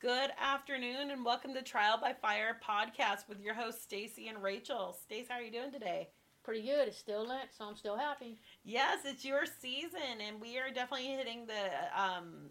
[0.00, 4.96] Good afternoon and welcome to Trial by Fire podcast with your hosts Stacy and Rachel.
[4.98, 6.08] Stace, how are you doing today?
[6.42, 6.88] Pretty good.
[6.88, 8.38] It's still Lent, so I'm still happy.
[8.64, 12.48] Yes, it's your season and we are definitely hitting the um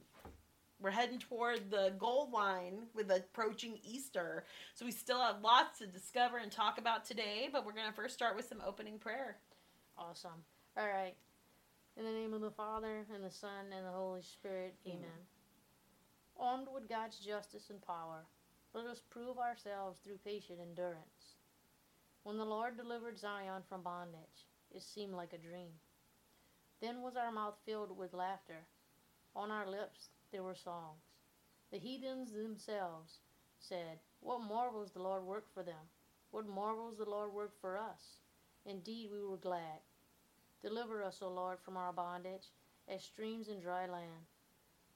[0.80, 4.44] we're heading toward the goal line with approaching Easter.
[4.76, 7.94] So we still have lots to discover and talk about today, but we're going to
[7.94, 9.38] first start with some opening prayer.
[9.98, 10.44] Awesome.
[10.78, 11.16] All right.
[11.98, 15.00] In the name of the Father, and the Son, and the Holy Spirit, amen.
[15.00, 15.39] amen.
[16.40, 18.26] Armed with God's justice and power,
[18.74, 21.36] let us prove ourselves through patient endurance.
[22.24, 25.74] When the Lord delivered Zion from bondage, it seemed like a dream.
[26.80, 28.66] Then was our mouth filled with laughter.
[29.36, 31.04] On our lips there were songs.
[31.72, 33.20] The heathens themselves
[33.60, 35.90] said, What marvels the Lord worked for them!
[36.32, 38.22] What marvels the Lord worked for us!
[38.66, 39.82] Indeed, we were glad.
[40.62, 42.48] Deliver us, O Lord, from our bondage,
[42.88, 44.26] as streams in dry land.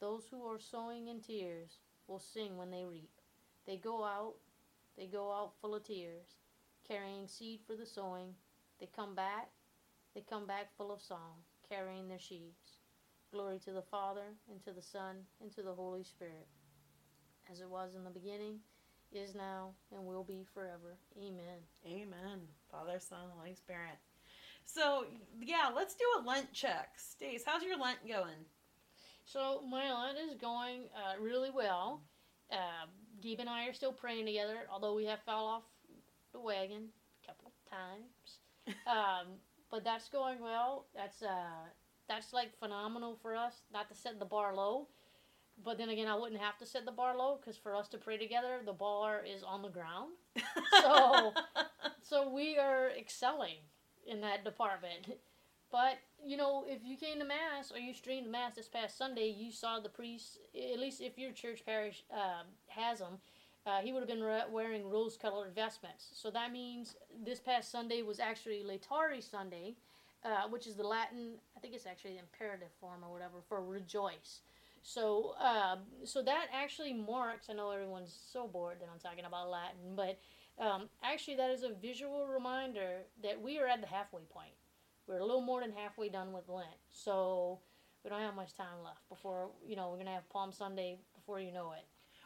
[0.03, 1.77] Those who are sowing in tears
[2.09, 3.21] will sing when they reap.
[3.65, 4.33] They go out,
[4.97, 6.27] they go out full of tears,
[6.85, 8.35] carrying seed for the sowing.
[8.81, 9.47] They come back,
[10.13, 12.79] they come back full of song, carrying their sheaves.
[13.31, 16.49] Glory to the Father, and to the Son, and to the Holy Spirit,
[17.49, 18.59] as it was in the beginning,
[19.13, 20.97] is now, and will be forever.
[21.17, 21.63] Amen.
[21.87, 22.41] Amen.
[22.69, 23.99] Father, Son, Holy Spirit.
[24.65, 25.05] So,
[25.39, 26.89] yeah, let's do a Lent check.
[26.97, 28.43] Stace, how's your Lent going?
[29.25, 32.01] So my Lent is going uh, really well.
[32.51, 32.87] Uh,
[33.21, 35.63] Gabe and I are still praying together, although we have fell off
[36.33, 36.89] the wagon
[37.23, 38.39] a couple times.
[38.87, 39.33] um,
[39.71, 40.85] but that's going well.
[40.95, 41.65] That's uh,
[42.07, 43.61] that's like phenomenal for us.
[43.71, 44.87] Not to set the bar low,
[45.63, 47.97] but then again, I wouldn't have to set the bar low because for us to
[47.97, 50.13] pray together, the bar is on the ground.
[50.81, 51.33] so,
[52.01, 53.57] so we are excelling
[54.05, 55.07] in that department.
[55.73, 59.27] But you know, if you came to mass or you streamed mass this past Sunday,
[59.35, 60.37] you saw the priest.
[60.55, 63.17] At least if your church parish uh, has them,
[63.65, 66.11] uh, he would have been re- wearing rose-colored vestments.
[66.13, 69.73] So that means this past Sunday was actually Laetare Sunday,
[70.23, 71.39] uh, which is the Latin.
[71.57, 74.41] I think it's actually the imperative form or whatever for rejoice.
[74.83, 77.49] So, uh, so that actually marks.
[77.49, 80.19] I know everyone's so bored that I'm talking about Latin, but
[80.59, 84.53] um, actually, that is a visual reminder that we are at the halfway point.
[85.07, 87.59] We're a little more than halfway done with Lent, so
[88.03, 91.39] we don't have much time left before you know we're gonna have Palm Sunday before
[91.39, 91.85] you know it.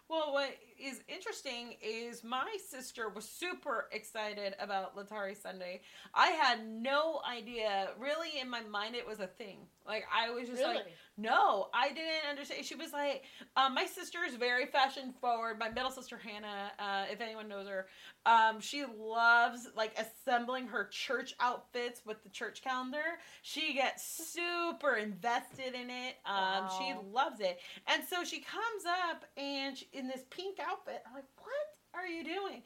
[0.10, 5.82] Well, what is interesting is my sister was super excited about Laetare Sunday.
[6.14, 7.90] I had no idea.
[8.00, 9.60] Really, in my mind, it was a thing.
[9.86, 10.76] Like I was just really?
[10.76, 10.86] like,
[11.18, 12.66] no, I didn't understand.
[12.66, 13.24] She was like,
[13.56, 15.58] um, my sister is very fashion forward.
[15.58, 17.88] My middle sister Hannah, uh, if anyone knows her,
[18.26, 23.20] um, she loves like assembling her church outfits with the church calendar.
[23.42, 26.18] She gets super invested in it.
[26.26, 26.78] Um, wow.
[26.80, 31.02] She loves it, and so she comes up and she, in this pink outfit.
[31.08, 31.52] I'm like, what
[31.94, 32.64] are you doing?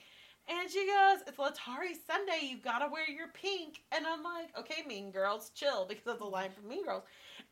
[0.50, 2.48] And she goes, It's Laetare Sunday.
[2.48, 3.84] You gotta wear your pink.
[3.92, 7.04] And I'm like, Okay, Mean Girls, chill, because that's a line from Mean Girls.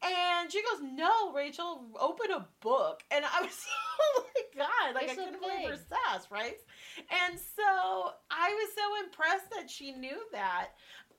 [0.02, 3.04] And she goes, No, Rachel, open a book.
[3.12, 3.66] And I was
[4.02, 6.58] oh my God, like I couldn't believe her sass, right?
[6.98, 10.70] And so I was so impressed that she knew that.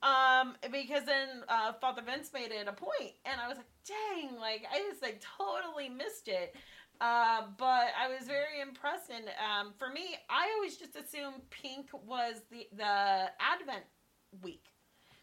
[0.02, 4.38] Um, because then uh, Father Vince made it a point, and I was like, dang,
[4.38, 6.56] like I just like totally missed it.
[7.00, 11.88] Uh, but I was very impressed, and um, for me, I always just assumed pink
[12.06, 13.84] was the the Advent
[14.42, 14.66] week.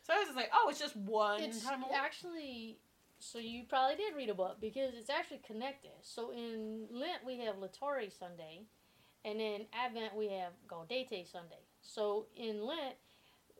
[0.02, 1.84] So I was just like, oh, it's just one it's time.
[1.94, 2.80] Actually,
[3.20, 5.92] so you probably did read a book because it's actually connected.
[6.02, 8.64] So in Lent we have Laetare Sunday,
[9.24, 11.62] and in Advent we have Gaudete Sunday.
[11.82, 12.96] So in Lent,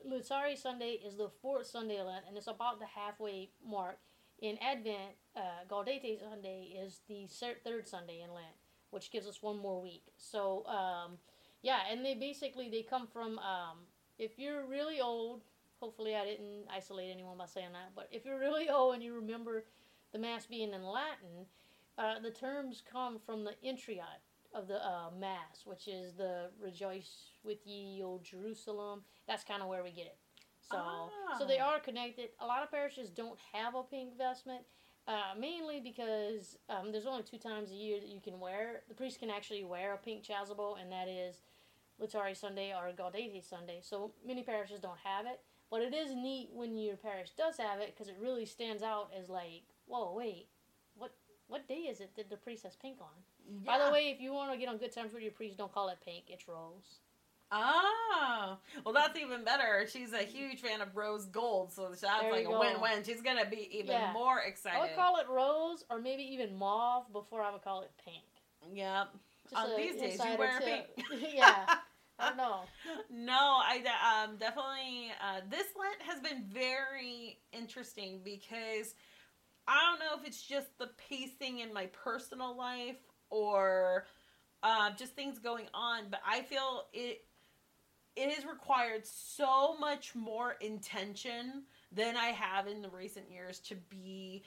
[0.10, 4.00] Laetare Sunday is the fourth Sunday of Lent, and it's about the halfway mark
[4.40, 7.28] in Advent, uh, Gaudete Sunday is the
[7.64, 8.56] third Sunday in Lent,
[8.90, 10.06] which gives us one more week.
[10.18, 11.18] So, um,
[11.62, 13.80] yeah, and they basically they come from um,
[14.18, 15.42] if you're really old.
[15.80, 17.92] Hopefully, I didn't isolate anyone by saying that.
[17.96, 19.66] But if you're really old and you remember
[20.12, 21.46] the mass being in Latin,
[21.98, 24.00] uh, the terms come from the introit
[24.56, 29.68] of the uh, mass, which is the "Rejoice with ye, O Jerusalem." That's kind of
[29.68, 30.18] where we get it.
[30.72, 31.38] So, ah.
[31.38, 31.74] so they ah.
[31.76, 32.30] are connected.
[32.40, 34.64] A lot of parishes don't have a pink vestment,
[35.08, 38.82] uh, mainly because um, there's only two times a year that you can wear.
[38.90, 41.38] The priest can actually wear a pink chasuble, and that is
[42.02, 43.80] Laetare Sunday or Gaudete Sunday.
[43.82, 45.40] So many parishes don't have it,
[45.72, 49.12] but it is neat when your parish does have it because it really stands out
[49.18, 50.48] as like, whoa, wait,
[50.98, 51.14] what
[51.48, 53.08] what day is it that the priest has pink on?
[53.64, 53.78] Yeah.
[53.78, 55.74] By the way, if you want to get on good terms with your priest, don't
[55.74, 57.00] call it pink; it's rose.
[57.52, 59.86] Oh, well, that's even better.
[59.88, 63.04] She's a huge fan of rose gold, so that's like a win-win.
[63.06, 64.12] She's gonna be even yeah.
[64.12, 64.78] more excited.
[64.78, 68.24] I would call it rose, or maybe even mauve, before I would call it pink.
[68.74, 69.08] Yep.
[69.50, 70.88] Just On these days, you wear pink.
[71.34, 71.76] yeah.
[72.20, 72.62] I don't know.
[73.10, 75.12] no, I um, definitely.
[75.22, 78.96] Uh, this Lent has been very interesting because
[79.68, 82.98] I don't know if it's just the pacing in my personal life
[83.30, 84.06] or
[84.64, 87.24] uh, just things going on, but I feel it.
[88.18, 93.76] It has required so much more intention than I have in the recent years to
[93.76, 94.44] be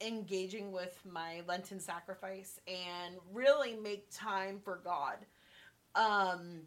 [0.00, 5.26] engaging with my Lenten sacrifice and really make time for God.
[5.96, 6.62] Um,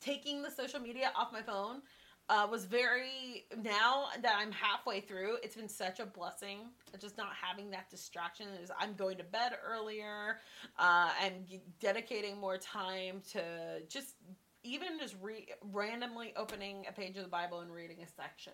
[0.00, 1.80] taking the social media off my phone
[2.28, 6.58] uh, was very now that i'm halfway through it's been such a blessing
[7.00, 10.38] just not having that distraction is i'm going to bed earlier
[10.78, 11.44] uh, i'm
[11.80, 13.40] dedicating more time to
[13.88, 14.16] just
[14.62, 18.52] even just re- randomly opening a page of the bible and reading a section.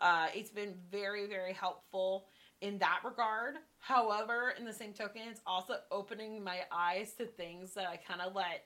[0.00, 2.26] Uh, it's been very very helpful
[2.60, 3.56] in that regard.
[3.78, 8.20] However in the same token it's also opening my eyes to things that i kind
[8.20, 8.64] of let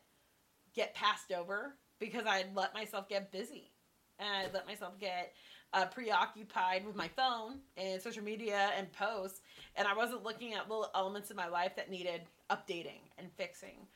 [0.75, 3.71] get passed over because I'd let myself get busy.
[4.19, 5.33] And I'd let myself get
[5.73, 9.41] uh, preoccupied with my phone and social media and posts,
[9.77, 13.87] and I wasn't looking at little elements in my life that needed updating and fixing.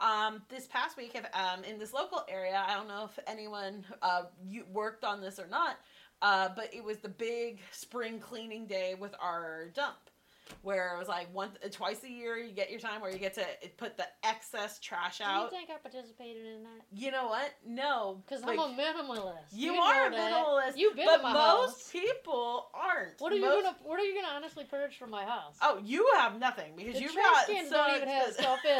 [0.00, 3.84] Um, this past week, if, um, in this local area, I don't know if anyone
[4.02, 4.24] uh,
[4.72, 5.76] worked on this or not,
[6.20, 9.96] uh, but it was the big spring cleaning day with our dump
[10.62, 13.34] where it was like once twice a year you get your time where you get
[13.34, 13.44] to
[13.76, 15.50] put the excess trash out.
[15.50, 16.82] Do you think I participated in that?
[16.92, 17.50] you know what?
[17.66, 19.34] No, Because Like, I'm a minimalist.
[19.52, 20.32] you, know are a that.
[20.32, 20.72] minimalist.
[20.76, 21.90] You've been but my most house.
[21.92, 23.20] people aren't.
[23.20, 25.56] What are you Most- gonna What are you gonna honestly purge from my house?
[25.62, 28.78] Oh, you have nothing because the you've got so don't even have much- stuff in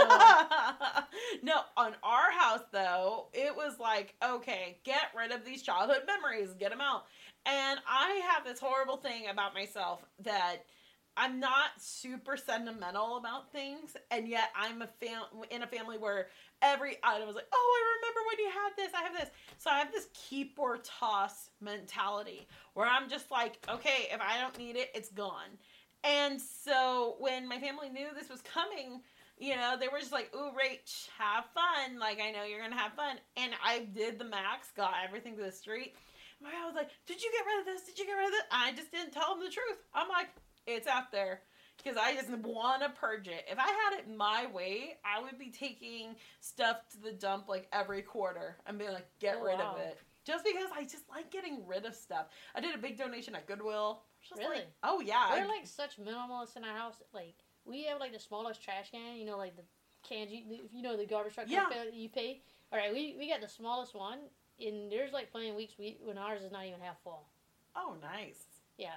[1.42, 6.52] no, on our house though, it was like, okay, get rid of these childhood memories,
[6.54, 7.04] get them out.
[7.46, 10.64] And I have this horrible thing about myself that
[11.16, 16.28] I'm not super sentimental about things, and yet I'm a fam- in a family where
[16.60, 19.30] every item is like, oh, I remember when you had this, I have this.
[19.58, 24.40] So I have this keep or toss mentality where I'm just like, okay, if I
[24.40, 25.58] don't need it, it's gone.
[26.02, 29.00] And so when my family knew this was coming,
[29.38, 31.98] you know, they were just like, ooh, Rach, have fun.
[31.98, 33.16] Like, I know you're going to have fun.
[33.36, 35.94] And I did the max, got everything to the street.
[36.42, 37.86] My guy was like, did you get rid of this?
[37.86, 38.42] Did you get rid of this?
[38.50, 39.78] I just didn't tell him the truth.
[39.94, 40.28] I'm like,
[40.66, 41.40] it's out there.
[41.82, 43.44] Because I just want to purge it.
[43.50, 47.66] If I had it my way, I would be taking stuff to the dump like
[47.72, 49.74] every quarter and being like, get Oh, rid wow.
[49.74, 49.98] of it.
[50.24, 52.26] Just because I just like getting rid of stuff.
[52.54, 54.02] I did a big donation at Goodwill.
[54.38, 54.56] Really?
[54.56, 55.32] Like, oh, yeah.
[55.32, 57.02] We're like such minimalists in our house.
[57.12, 57.34] Like
[57.66, 59.16] we have like the smallest trash can.
[59.16, 59.64] You know, like the
[60.08, 61.66] cans you you know the garbage truck Yeah.
[61.70, 62.40] that you pay.
[62.72, 64.18] All right, we we got the smallest one.
[64.64, 67.26] And there's like plenty of weeks we when ours is not even half full.
[67.76, 68.44] oh, nice.
[68.78, 68.94] Yeah.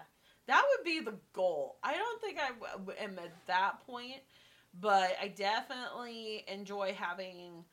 [0.47, 1.77] That would be the goal.
[1.83, 4.21] I don't think I am at that point,
[4.79, 7.65] but I definitely enjoy having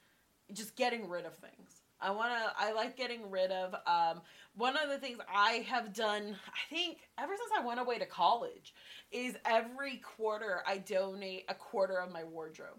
[0.52, 1.82] just getting rid of things.
[2.00, 4.20] I want to I like getting rid of um
[4.56, 8.06] one of the things I have done I think ever since I went away to
[8.06, 8.74] college
[9.10, 12.78] is every quarter I donate a quarter of my wardrobe.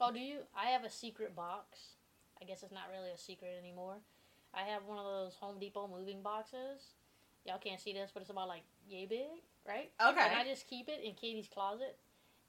[0.00, 0.38] Oh, do you?
[0.56, 1.78] I have a secret box.
[2.40, 3.98] I guess it's not really a secret anymore.
[4.54, 6.94] I have one of those Home Depot moving boxes.
[7.44, 9.90] Y'all can't see this, but it's about like yay big, right?
[10.00, 10.20] Okay.
[10.20, 11.96] And I just keep it in Katie's closet,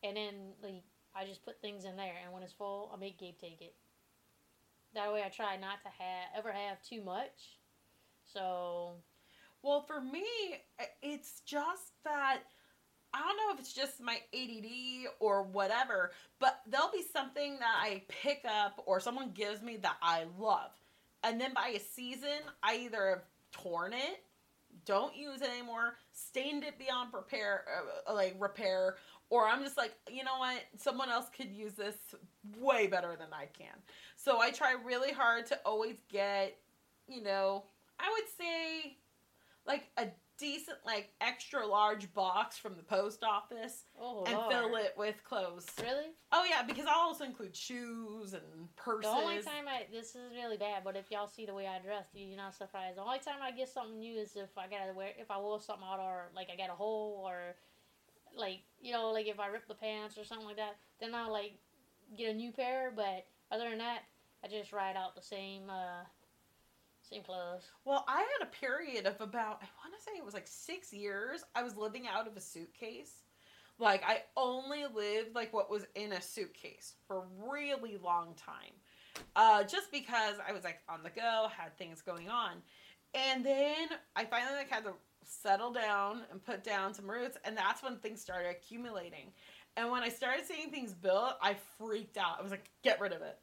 [0.03, 0.83] and then like
[1.15, 3.75] I just put things in there, and when it's full, I make Gabe take it.
[4.95, 7.59] That way, I try not to have ever have too much.
[8.25, 8.93] So
[9.63, 10.25] Well, for me,
[11.01, 12.39] it's just that
[13.13, 17.79] I don't know if it's just my ADD or whatever, but there'll be something that
[17.81, 20.71] I pick up or someone gives me that I love.
[21.23, 23.23] And then by a season, I either have
[23.53, 24.23] torn it,
[24.85, 27.65] don't use it anymore, stained it beyond repair,
[28.07, 28.97] uh, like repair,
[29.29, 31.95] or I'm just like, you know what, someone else could use this
[32.59, 33.75] way better than I can.
[34.15, 36.57] So I try really hard to always get,
[37.07, 37.63] you know,
[37.99, 38.97] I would say
[39.65, 44.51] like a decent, like extra large box from the post office oh and Lord.
[44.51, 45.67] fill it with clothes.
[45.81, 46.11] Really?
[46.31, 49.11] Oh yeah, because I'll also include shoes and purses.
[49.11, 51.79] The only time I this is really bad, but if y'all see the way I
[51.79, 52.97] dress, you're not surprised.
[52.97, 55.61] The only time I get something new is if I gotta wear if I wore
[55.61, 57.55] something out or like I got a hole or
[58.35, 61.31] like you know like if I rip the pants or something like that, then I'll
[61.31, 61.53] like
[62.17, 62.91] get a new pair.
[62.95, 64.03] But other than that,
[64.43, 66.03] I just ride out the same uh
[67.13, 67.69] same clothes.
[67.85, 70.93] Well, I had a period of about I want to say it was like six
[70.93, 71.43] years.
[71.55, 73.23] I was living out of a suitcase.
[73.79, 78.73] Like I only lived like what was in a suitcase for a really long time.
[79.35, 82.57] Uh, just because I was like on the go, had things going on.
[83.13, 84.93] And then I finally like had to
[85.25, 89.31] settle down and put down some roots and that's when things started accumulating.
[89.75, 92.37] And when I started seeing things built, I freaked out.
[92.39, 93.39] I was like, get rid of it.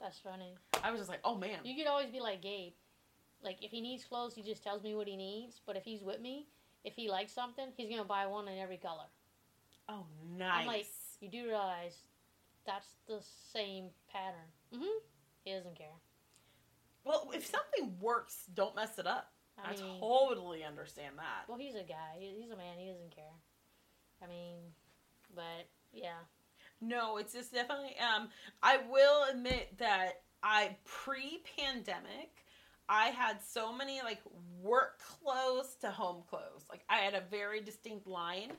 [0.00, 0.54] That's funny.
[0.82, 1.58] I was just like, oh man.
[1.64, 2.72] You could always be like Gabe.
[3.42, 5.60] Like if he needs clothes, he just tells me what he needs.
[5.66, 6.46] But if he's with me,
[6.84, 9.06] if he likes something, he's gonna buy one in every color.
[9.88, 10.06] Oh,
[10.36, 10.60] nice.
[10.60, 10.86] I'm like,
[11.20, 11.96] you do realize
[12.66, 13.20] that's the
[13.52, 14.48] same pattern.
[14.74, 14.98] Mm-hmm.
[15.44, 15.86] He doesn't care.
[17.04, 19.32] well, if something works, don't mess it up.
[19.58, 21.48] I, I mean, totally understand that.
[21.48, 22.18] well, he's a guy.
[22.18, 22.78] He's a man.
[22.78, 23.24] He doesn't care.
[24.22, 24.56] I mean,
[25.34, 26.20] but yeah.
[26.80, 27.96] No, it's just definitely.
[27.98, 28.28] Um,
[28.62, 32.39] I will admit that I pre-pandemic,
[32.92, 34.20] I had so many like
[34.60, 36.64] work clothes to home clothes.
[36.68, 38.50] Like I had a very distinct line.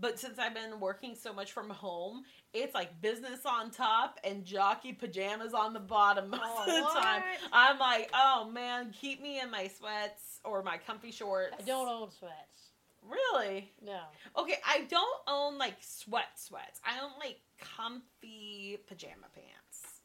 [0.00, 4.44] But since I've been working so much from home, it's like business on top and
[4.44, 7.22] jockey pajamas on the bottom most Oh, of the time.
[7.52, 11.56] I'm like, oh man, keep me in my sweats or my comfy shorts.
[11.58, 12.70] I don't own sweats.
[13.02, 13.72] really.
[13.84, 14.00] No.
[14.36, 16.78] Okay, I don't own like sweat sweats.
[16.84, 20.02] I own like comfy pajama pants.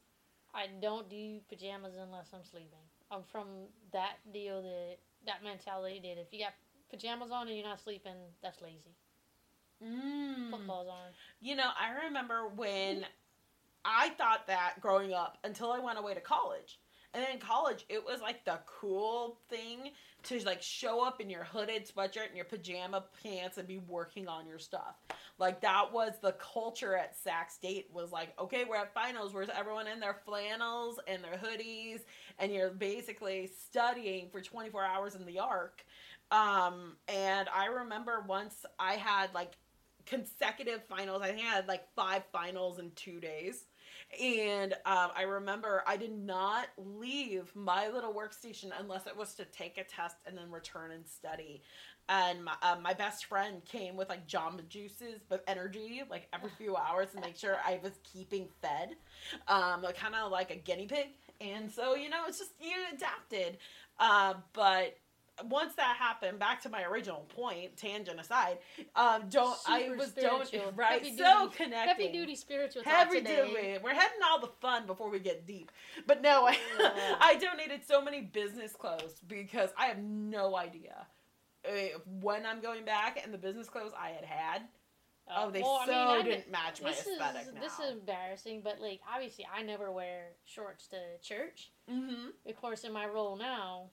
[0.56, 2.80] I don't do pajamas unless I'm sleeping.
[3.13, 3.48] I'm from
[3.91, 6.53] that deal that that mentality that if you got
[6.89, 8.96] pajamas on and you're not sleeping, that's lazy.
[9.84, 10.51] Mm.
[10.65, 11.12] Clothes on.
[11.41, 13.05] You know, I remember when
[13.86, 16.79] I thought that growing up until I went away to college.
[17.13, 19.91] And then in college, it was like the cool thing
[20.24, 24.27] to like show up in your hooded sweatshirt and your pajama pants and be working
[24.27, 24.96] on your stuff.
[25.38, 29.50] Like that was the culture at Sac State was like, okay, we're at finals, where's
[29.50, 32.01] everyone in their flannels and their hoodies,
[32.39, 35.86] and you're basically studying for 24 hours in the arc.
[36.32, 39.51] Um, and I remember once I had like
[40.05, 41.22] consecutive finals.
[41.22, 43.65] I think I had like five finals in two days.
[44.22, 49.46] And um, I remember I did not leave my little workstation unless it was to
[49.46, 51.62] take a test and then return and study.
[52.10, 56.50] And my, uh, my best friend came with like Jamba juices, but energy like every
[56.58, 58.96] few hours to make sure I was keeping fed,
[59.48, 61.08] um, kind of like a guinea pig.
[61.39, 63.58] And so you know, it's just you adapted.
[64.00, 64.98] Uh, but
[65.50, 68.60] once that happened, back to my original point, tangent aside,
[68.96, 72.06] um, don't I Super was don't right Heavy so duty- connecting.
[72.08, 73.48] Heavy duty spiritual Heavy today.
[73.48, 73.78] duty.
[73.84, 75.72] We're heading all the fun before we get deep.
[76.08, 77.16] But no, I, Yeah.
[77.20, 81.08] I donated so many business clothes because I have no idea
[81.68, 81.72] uh,
[82.22, 84.62] when I'm going back and the business clothes I had had.
[85.36, 87.62] Oh, they well, I so mean, didn't match my this aesthetic is now.
[87.62, 91.72] this is embarrassing, but like obviously I never wear shorts to church.
[91.90, 92.28] mm-hmm.
[92.46, 93.86] Of course, in my role now,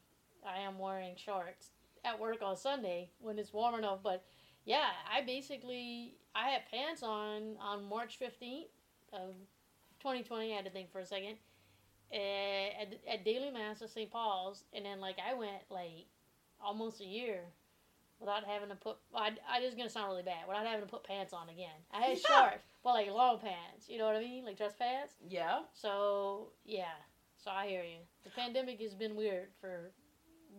[0.47, 1.71] I am wearing shorts
[2.05, 3.99] at work on Sunday when it's warm enough.
[4.03, 4.25] But
[4.65, 8.69] yeah, I basically I had pants on on March fifteenth
[9.13, 9.35] of
[10.01, 10.53] 2020.
[10.53, 11.37] I had to think for a second.
[12.13, 14.11] eh, At, at Daily Mass at St.
[14.11, 16.07] Paul's, and then like I went like
[16.61, 17.41] almost a year
[18.19, 18.97] without having to put.
[19.15, 20.47] I, I is gonna sound really bad.
[20.49, 21.77] Without having to put pants on again.
[21.93, 22.41] I had Yeah.
[22.51, 23.89] shorts, but like long pants.
[23.89, 24.45] You know what I mean?
[24.45, 25.15] Like dress pants.
[25.29, 25.61] Yeah.
[25.75, 26.97] So yeah,
[27.37, 27.99] so I hear you.
[28.25, 29.91] The pandemic has been weird for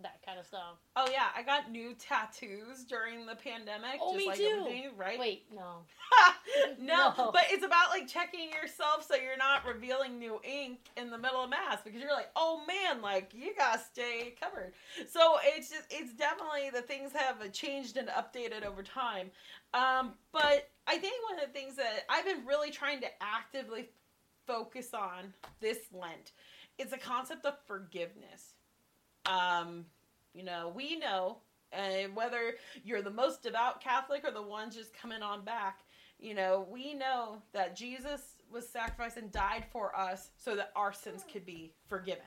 [0.03, 0.77] that kind of stuff.
[0.95, 3.99] Oh yeah, I got new tattoos during the pandemic.
[4.01, 4.89] Oh, just me like too.
[4.97, 5.19] right?
[5.19, 5.83] Wait, no.
[6.79, 7.29] no, No.
[7.31, 11.43] but it's about like checking yourself so you're not revealing new ink in the middle
[11.43, 14.73] of mass because you're like, oh man, like you gotta stay covered.
[15.07, 19.31] So it's just it's definitely the things have changed and updated over time.
[19.73, 23.89] Um, but I think one of the things that I've been really trying to actively
[24.47, 26.31] focus on this Lent
[26.77, 28.55] is the concept of forgiveness.
[29.25, 29.85] Um,
[30.33, 31.37] you know, we know
[31.73, 35.79] uh, whether you're the most devout Catholic or the ones just coming on back,
[36.19, 40.93] you know, we know that Jesus was sacrificed and died for us so that our
[40.93, 42.23] sins could be forgiven.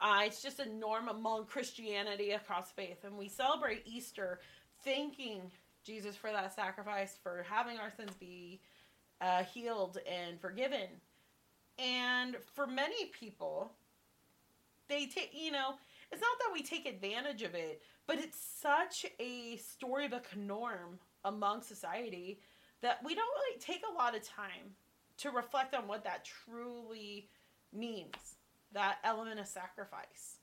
[0.00, 4.40] Uh, it's just a norm among Christianity across faith, and we celebrate Easter
[4.84, 5.40] thanking
[5.84, 8.60] Jesus for that sacrifice, for having our sins be
[9.20, 10.88] uh, healed and forgiven.
[11.78, 13.72] And for many people,
[14.88, 15.74] they take, you know,
[16.12, 21.62] it's not that we take advantage of it, but it's such a storybook norm among
[21.62, 22.40] society
[22.82, 24.76] that we don't really take a lot of time
[25.18, 27.28] to reflect on what that truly
[27.72, 28.36] means
[28.72, 30.38] that element of sacrifice.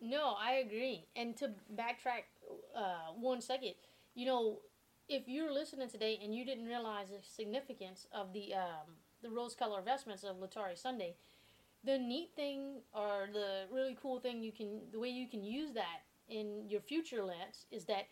[0.00, 1.06] No, I agree.
[1.16, 2.24] And to backtrack
[2.76, 3.74] uh, one second,
[4.14, 4.58] you know,
[5.08, 9.54] if you're listening today and you didn't realize the significance of the um, the rose
[9.54, 11.16] color vestments of Laetare Sunday,
[11.86, 15.72] the neat thing or the really cool thing you can the way you can use
[15.72, 18.08] that in your future Lents is that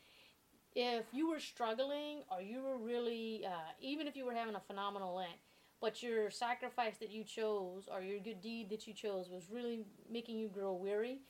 [0.75, 4.61] if you were struggling or you were really uh, even if you were having a
[4.61, 5.39] phenomenal Lent,
[5.81, 9.85] but your sacrifice that you chose or your good deed that you chose was really
[10.11, 11.21] making you grow weary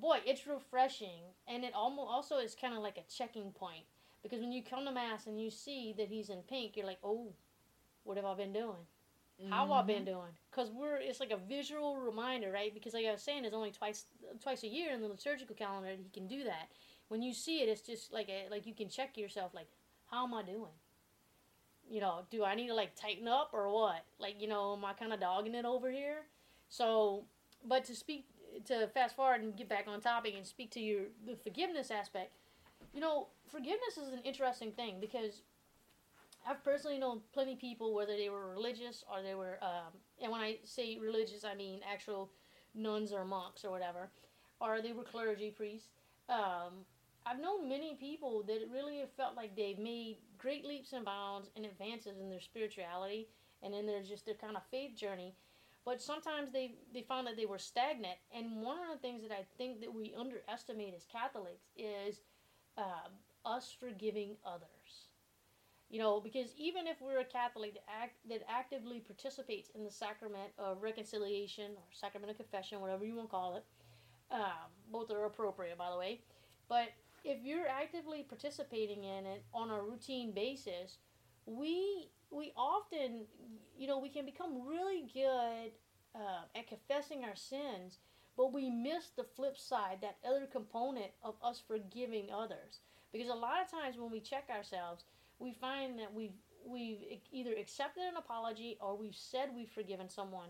[0.00, 3.84] boy, it's refreshing, and it almost also is kind of like a checking point
[4.22, 6.98] because when you come to mass and you see that he's in pink, you're like,
[7.04, 7.32] oh,
[8.04, 8.86] what have I been doing?
[9.50, 10.04] How I've been mm-hmm.
[10.06, 10.30] doing?
[10.50, 12.72] Because we're it's like a visual reminder, right?
[12.72, 14.04] Because like I was saying, there's only twice
[14.42, 16.68] twice a year in the liturgical calendar that he can do that.
[17.08, 19.66] When you see it, it's just like a, like you can check yourself, like
[20.10, 20.72] how am I doing?
[21.90, 24.04] You know, do I need to like tighten up or what?
[24.18, 26.22] Like you know, am I kind of dogging it over here?
[26.68, 27.24] So,
[27.64, 28.26] but to speak
[28.66, 32.32] to fast forward and get back on topic and speak to your the forgiveness aspect,
[32.92, 35.42] you know, forgiveness is an interesting thing because
[36.46, 40.30] I've personally known plenty of people, whether they were religious or they were, um, and
[40.30, 42.30] when I say religious, I mean actual
[42.74, 44.10] nuns or monks or whatever,
[44.60, 45.88] or they were clergy priests.
[46.28, 46.84] Um,
[47.26, 51.04] I've known many people that it really have felt like they've made great leaps and
[51.04, 53.28] bounds and advances in their spirituality
[53.62, 55.34] and in their just their kind of faith journey.
[55.86, 58.16] But sometimes they, they found that they were stagnant.
[58.34, 62.20] And one of the things that I think that we underestimate as Catholics is
[62.78, 63.08] uh,
[63.44, 64.73] us forgiving others.
[65.94, 69.92] You know, because even if we're a Catholic that, act, that actively participates in the
[69.92, 73.64] sacrament of reconciliation or sacrament of confession, whatever you want to call it,
[74.32, 76.20] um, both are appropriate, by the way.
[76.68, 76.88] But
[77.22, 80.98] if you're actively participating in it on a routine basis,
[81.46, 83.26] we we often,
[83.78, 85.70] you know, we can become really good
[86.16, 87.98] uh, at confessing our sins,
[88.36, 92.80] but we miss the flip side, that other component of us forgiving others.
[93.12, 95.04] Because a lot of times when we check ourselves,
[95.38, 96.98] we find that we've we've
[97.30, 100.48] either accepted an apology or we've said we've forgiven someone,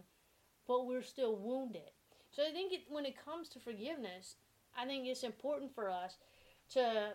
[0.67, 1.91] but we're still wounded.
[2.31, 4.37] So I think it, when it comes to forgiveness,
[4.77, 6.19] I think it's important for us
[6.71, 7.13] to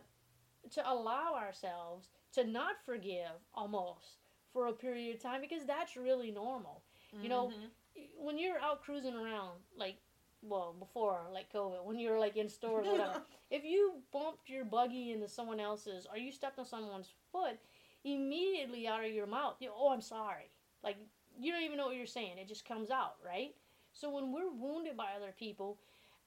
[0.72, 4.18] to allow ourselves to not forgive almost
[4.52, 6.84] for a period of time because that's really normal.
[7.14, 7.24] Mm-hmm.
[7.24, 8.26] You know, mm-hmm.
[8.26, 9.98] when you're out cruising around like
[10.41, 14.65] well, before like COVID, when you're like in stores or whatever, if you bumped your
[14.65, 17.60] buggy into someone else's or you stepped on someone's foot,
[18.03, 20.51] immediately out of your mouth, you oh, I'm sorry.
[20.84, 20.98] Like
[21.39, 22.38] you don't even know what you're saying.
[22.38, 23.55] It just comes out, right?
[23.93, 25.79] So when we're wounded by other people,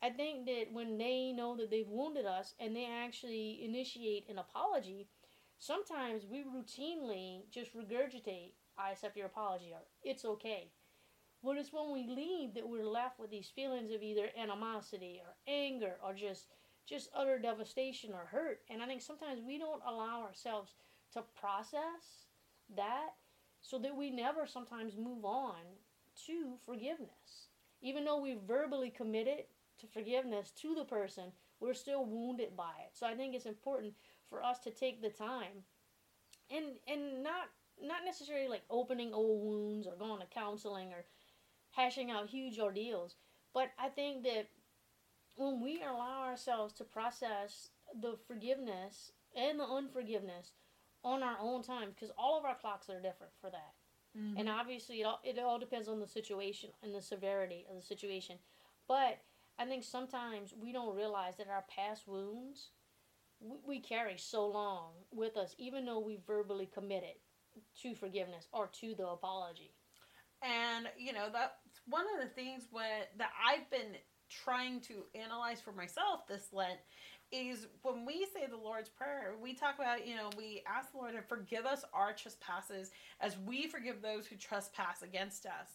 [0.03, 4.39] I think that when they know that they've wounded us and they actually initiate an
[4.39, 5.07] apology,
[5.59, 10.73] sometimes we routinely just regurgitate, I accept your apology, or it's okay.
[11.45, 15.35] But it's when we leave that we're left with these feelings of either animosity or
[15.47, 16.47] anger or just
[16.85, 18.61] just utter devastation or hurt.
[18.69, 20.75] And I think sometimes we don't allow ourselves
[21.13, 22.27] to process
[22.77, 23.11] that
[23.61, 25.61] so that we never sometimes move on
[26.27, 27.49] to forgiveness.
[27.81, 29.45] Even though we verbally committed
[29.79, 32.91] to forgiveness to the person, we're still wounded by it.
[32.93, 33.95] So I think it's important
[34.29, 35.65] for us to take the time
[36.51, 37.51] and and not
[37.83, 41.05] not necessarily like opening old wounds or going to counseling or
[41.73, 43.17] hashing out huge ordeals,
[43.53, 44.49] but I think that
[45.35, 50.53] when we allow ourselves to process the forgiveness and the unforgiveness
[51.05, 53.73] on our own time, because all of our clocks are different for that.
[54.17, 54.39] Mm-hmm.
[54.39, 57.83] And obviously, it all, it all depends on the situation and the severity of the
[57.83, 58.37] situation.
[58.87, 59.19] But
[59.59, 62.71] I think sometimes we don't realize that our past wounds
[63.41, 67.17] we, we carry so long with us, even though we verbally committed
[67.83, 69.73] to forgiveness or to the apology.
[70.43, 71.55] And you know that's
[71.87, 73.97] one of the things that I've been
[74.29, 76.79] trying to analyze for myself this Lent
[77.31, 80.99] is when we say the Lord's Prayer, we talk about, you know, we ask the
[80.99, 82.91] Lord to forgive us our trespasses
[83.21, 85.69] as we forgive those who trespass against us.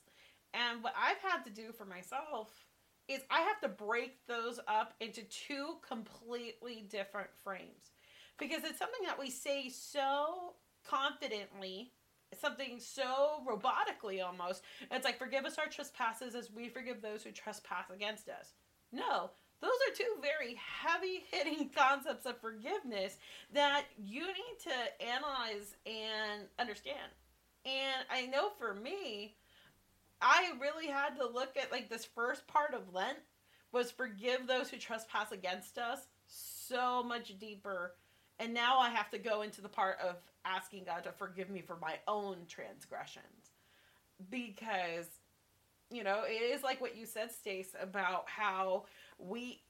[0.53, 2.51] And what I've had to do for myself
[3.07, 7.91] is I have to break those up into two completely different frames.
[8.37, 10.53] Because it's something that we say so
[10.87, 11.91] confidently,
[12.39, 14.63] something so robotically almost.
[14.91, 18.53] It's like, forgive us our trespasses as we forgive those who trespass against us.
[18.91, 23.17] No, those are two very heavy hitting concepts of forgiveness
[23.53, 27.11] that you need to analyze and understand.
[27.65, 29.35] And I know for me,
[30.21, 33.17] I really had to look at like this first part of Lent
[33.71, 37.93] was forgive those who trespass against us so much deeper.
[38.39, 41.61] And now I have to go into the part of asking God to forgive me
[41.61, 43.25] for my own transgressions.
[44.29, 45.07] Because,
[45.91, 48.85] you know, it is like what you said, Stace, about how
[49.17, 49.61] we,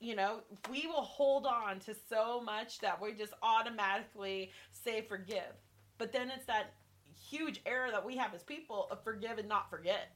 [0.00, 5.54] you know, we will hold on to so much that we just automatically say forgive.
[5.98, 6.72] But then it's that
[7.28, 10.12] huge error that we have as people of forgive and not forget.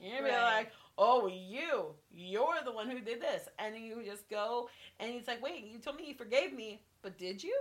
[0.00, 0.24] You're right.
[0.24, 3.48] be like, oh, you, you're the one who did this.
[3.58, 7.18] And you just go, and he's like, wait, you told me you forgave me, but
[7.18, 7.54] did you?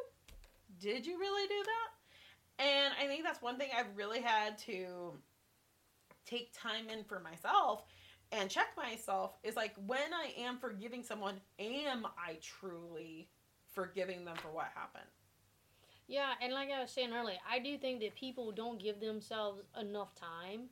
[0.80, 2.64] Did you really do that?
[2.64, 5.14] And I think that's one thing I've really had to
[6.26, 7.84] take time in for myself
[8.32, 13.28] and check myself is like when I am forgiving someone, am I truly
[13.74, 15.10] forgiving them for what happened?
[16.08, 19.62] Yeah, and like I was saying earlier, I do think that people don't give themselves
[19.80, 20.70] enough time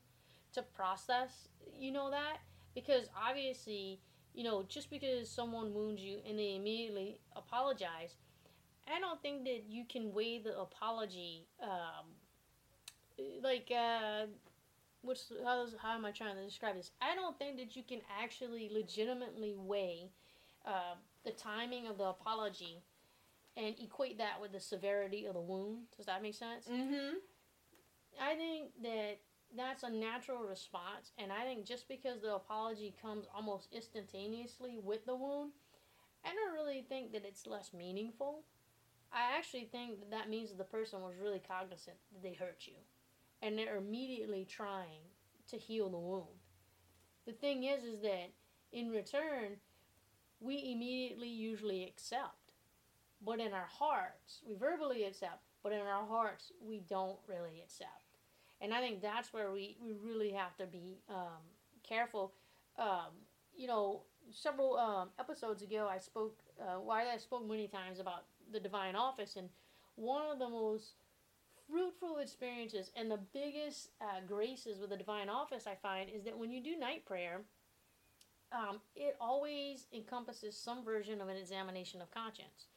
[0.53, 1.47] to process,
[1.79, 2.37] you know, that.
[2.75, 3.99] Because obviously,
[4.33, 8.15] you know, just because someone wounds you and they immediately apologize,
[8.87, 12.05] I don't think that you can weigh the apology, um,
[13.43, 14.27] like, uh,
[15.01, 16.91] what's, how, how am I trying to describe this?
[17.01, 20.11] I don't think that you can actually legitimately weigh
[20.65, 20.95] uh,
[21.25, 22.83] the timing of the apology
[23.55, 25.85] and equate that with the severity of the wound.
[25.95, 26.67] Does that make sense?
[26.71, 27.15] Mm-hmm.
[28.21, 29.17] I think that
[29.55, 35.05] that's a natural response, and I think just because the apology comes almost instantaneously with
[35.05, 35.51] the wound,
[36.25, 38.43] I don't really think that it's less meaningful.
[39.11, 42.61] I actually think that that means that the person was really cognizant that they hurt
[42.65, 42.75] you,
[43.41, 45.01] and they're immediately trying
[45.49, 46.43] to heal the wound.
[47.25, 48.31] The thing is, is that
[48.71, 49.57] in return,
[50.39, 52.47] we immediately usually accept
[53.25, 57.89] but in our hearts, we verbally accept, but in our hearts, we don't really accept.
[58.61, 61.41] And I think that's where we, we really have to be um,
[61.87, 62.33] careful.
[62.77, 63.13] Um,
[63.55, 68.25] you know, several um, episodes ago, I spoke, uh, well, I spoke many times about
[68.51, 69.49] the divine office, and
[69.95, 70.93] one of the most
[71.69, 76.37] fruitful experiences and the biggest uh, graces with the divine office I find is that
[76.37, 77.41] when you do night prayer,
[78.53, 82.67] um, it always encompasses some version of an examination of conscience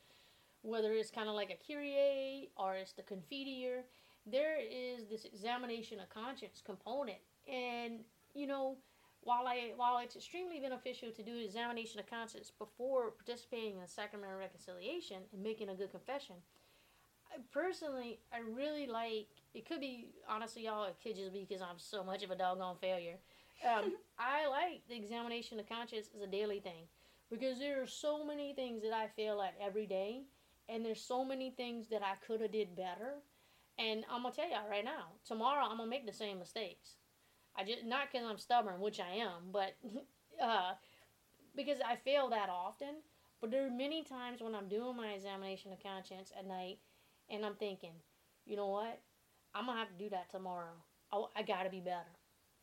[0.62, 3.82] whether it's kind of like a Kyrie or it's the Confiteor,
[4.26, 7.18] there is this examination of conscience component.
[7.50, 8.00] And,
[8.34, 8.76] you know,
[9.22, 13.80] while I while it's extremely beneficial to do an examination of conscience before participating in
[13.80, 16.36] the sacrament of reconciliation and making a good confession,
[17.32, 21.62] I personally I really like it could be honestly y'all it could just be because
[21.62, 23.18] I'm so much of a doggone failure.
[23.64, 26.84] Um, I like the examination of conscience as a daily thing
[27.30, 30.22] because there are so many things that I fail at every day
[30.68, 33.22] and there's so many things that I could have did better.
[33.78, 36.96] And I'm gonna tell y'all right now, tomorrow I'm gonna make the same mistakes.
[37.56, 39.76] I just not because I'm stubborn, which I am, but
[40.42, 40.72] uh,
[41.56, 42.96] because I fail that often.
[43.40, 46.78] But there are many times when I'm doing my examination of conscience at night,
[47.30, 47.94] and I'm thinking,
[48.44, 49.00] you know what,
[49.54, 50.76] I'm gonna have to do that tomorrow.
[51.12, 52.16] I, I gotta be better.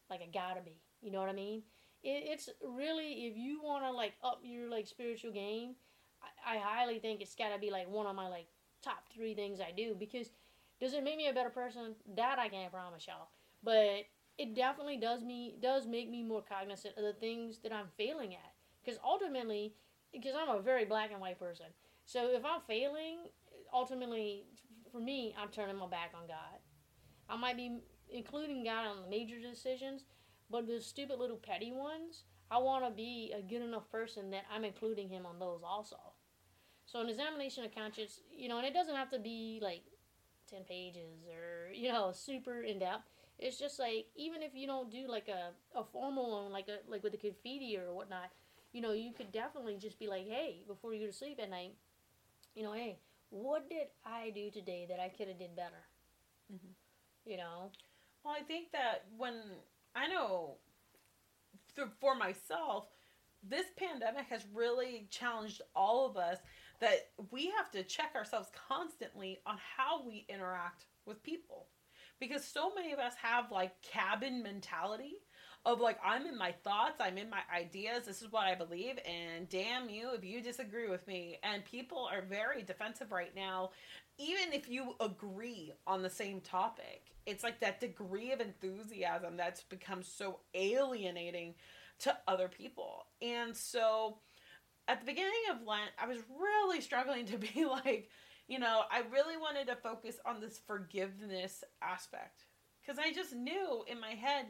[0.09, 0.77] Like I gotta be.
[1.01, 1.63] You know what I mean?
[2.03, 5.75] It, it's really if you wanna like up your like spiritual game
[6.45, 8.47] I, highly think it's got to be like one of my like
[8.81, 10.29] top three things I do because
[10.79, 11.95] does it make me a better person?
[12.15, 13.29] That I can't promise y'all,
[13.63, 14.05] but
[14.37, 18.33] it definitely does me does make me more cognizant of the things that I'm failing
[18.33, 18.53] at.
[18.83, 19.73] Because ultimately,
[20.13, 21.67] because I'm a very black and white person,
[22.05, 23.17] so if I'm failing,
[23.73, 24.45] ultimately
[24.91, 26.59] for me, I'm turning my back on God.
[27.29, 30.05] I might be including God on the major decisions,
[30.49, 34.43] but the stupid little petty ones, I want to be a good enough person that
[34.53, 35.97] I'm including Him on those also.
[36.85, 39.83] So an examination of conscience, you know, and it doesn't have to be like
[40.49, 43.09] ten pages or you know super in depth.
[43.39, 46.89] It's just like even if you don't do like a, a formal one like a
[46.89, 48.31] like with the confiteor or whatnot,
[48.73, 51.49] you know, you could definitely just be like, hey, before you go to sleep at
[51.49, 51.75] night,
[52.55, 52.97] you know, hey,
[53.29, 55.83] what did I do today that I could have did better?
[56.51, 57.29] Mm-hmm.
[57.29, 57.71] You know.
[58.23, 59.35] Well, I think that when
[59.95, 60.55] I know
[61.99, 62.87] for myself,
[63.47, 66.37] this pandemic has really challenged all of us
[66.79, 71.67] that we have to check ourselves constantly on how we interact with people
[72.19, 75.15] because so many of us have like cabin mentality
[75.65, 78.99] of like I'm in my thoughts, I'm in my ideas, this is what I believe
[79.05, 81.39] and damn you if you disagree with me.
[81.43, 83.71] And people are very defensive right now
[84.17, 87.03] even if you agree on the same topic.
[87.25, 91.55] It's like that degree of enthusiasm that's become so alienating
[91.99, 93.05] to other people.
[93.21, 94.17] And so
[94.87, 98.09] at the beginning of Lent, I was really struggling to be like,
[98.47, 102.45] you know, I really wanted to focus on this forgiveness aspect
[102.81, 104.45] because I just knew in my head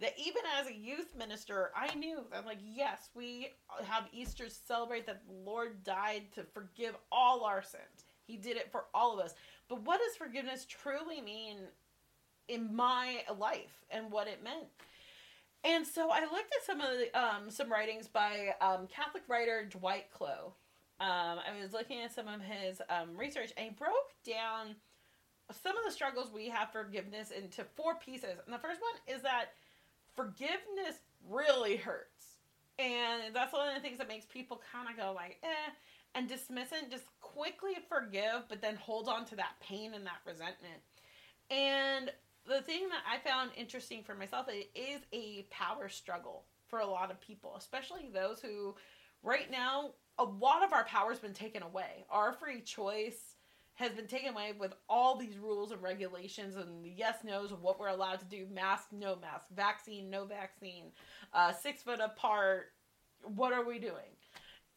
[0.00, 3.48] that even as a youth minister, I knew that, like, yes, we
[3.84, 8.04] have Easter celebrate that the Lord died to forgive all our sins.
[8.24, 9.34] He did it for all of us.
[9.68, 11.58] But what does forgiveness truly mean
[12.48, 14.68] in my life and what it meant?
[15.64, 19.66] And so I looked at some of the um, some writings by um, Catholic writer
[19.68, 20.54] Dwight Clow.
[21.00, 24.76] Um, I was looking at some of his um, research, and he broke down
[25.62, 28.36] some of the struggles we have forgiveness into four pieces.
[28.44, 29.46] And the first one is that
[30.14, 32.36] forgiveness really hurts,
[32.78, 35.72] and that's one of the things that makes people kind of go like, eh,
[36.14, 40.20] and dismiss it, just quickly forgive, but then hold on to that pain and that
[40.26, 40.82] resentment.
[41.50, 42.10] And
[42.46, 46.86] the thing that I found interesting for myself it is a power struggle for a
[46.86, 48.74] lot of people, especially those who
[49.22, 52.04] right now a lot of our power's been taken away.
[52.10, 53.36] Our free choice
[53.74, 57.62] has been taken away with all these rules and regulations and the yes nos of
[57.62, 58.46] what we're allowed to do.
[58.52, 59.46] Mask no mask.
[59.56, 60.92] Vaccine no vaccine.
[61.32, 62.72] Uh, six foot apart.
[63.22, 64.12] What are we doing?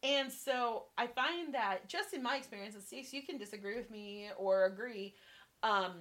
[0.02, 3.90] And so i find that just in my experience and Stacey, you can disagree with
[3.90, 5.14] me or agree
[5.62, 5.92] um,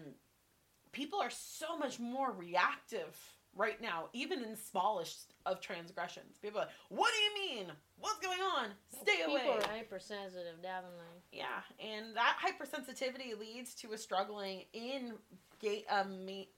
[0.91, 3.17] people are so much more reactive
[3.56, 6.38] right now, even in smallest of transgressions.
[6.42, 7.72] People are like, what do you mean?
[8.00, 8.68] What's going on?
[9.02, 9.48] Stay People away.
[9.50, 11.22] are hypersensitive, definitely.
[11.32, 15.13] Yeah, and that hypersensitivity leads to a struggling in
[15.62, 16.50] ga- um, me-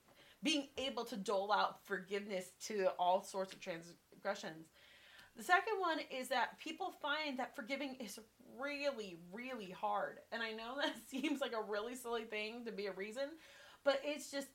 [0.43, 4.67] being able to dole out forgiveness to all sorts of transgressions.
[5.35, 8.19] The second one is that people find that forgiving is
[8.57, 10.19] really, really hard.
[10.31, 13.29] And I know that seems like a really silly thing to be a reason,
[13.83, 14.47] but it's just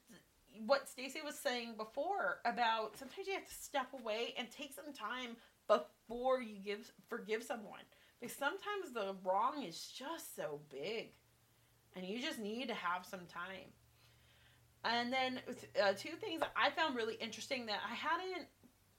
[0.66, 4.92] what Stacy was saying before about sometimes you have to step away and take some
[4.92, 5.36] time
[5.66, 7.80] before you give forgive someone.
[8.20, 11.10] Because sometimes the wrong is just so big.
[11.96, 13.72] And you just need to have some time.
[14.84, 15.40] And then
[15.82, 18.46] uh, two things I found really interesting that I hadn't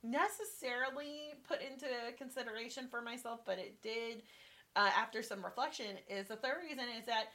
[0.04, 1.88] necessarily put into
[2.18, 4.24] consideration for myself, but it did
[4.76, 5.98] uh, after some reflection.
[6.10, 7.26] Is the third reason is that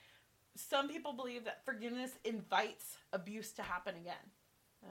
[0.59, 4.15] some people believe that forgiveness invites abuse to happen again.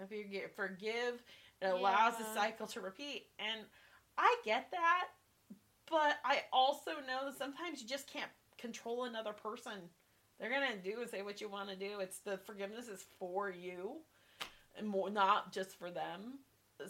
[0.04, 1.24] If you get forgive,
[1.62, 3.28] it allows the cycle to repeat.
[3.40, 3.62] And
[4.18, 5.08] I get that,
[5.90, 9.90] but I also know that sometimes you just can't control another person.
[10.40, 12.00] They're gonna do and say what you want to do.
[12.00, 13.98] It's the forgiveness is for you,
[14.78, 16.40] and more not just for them.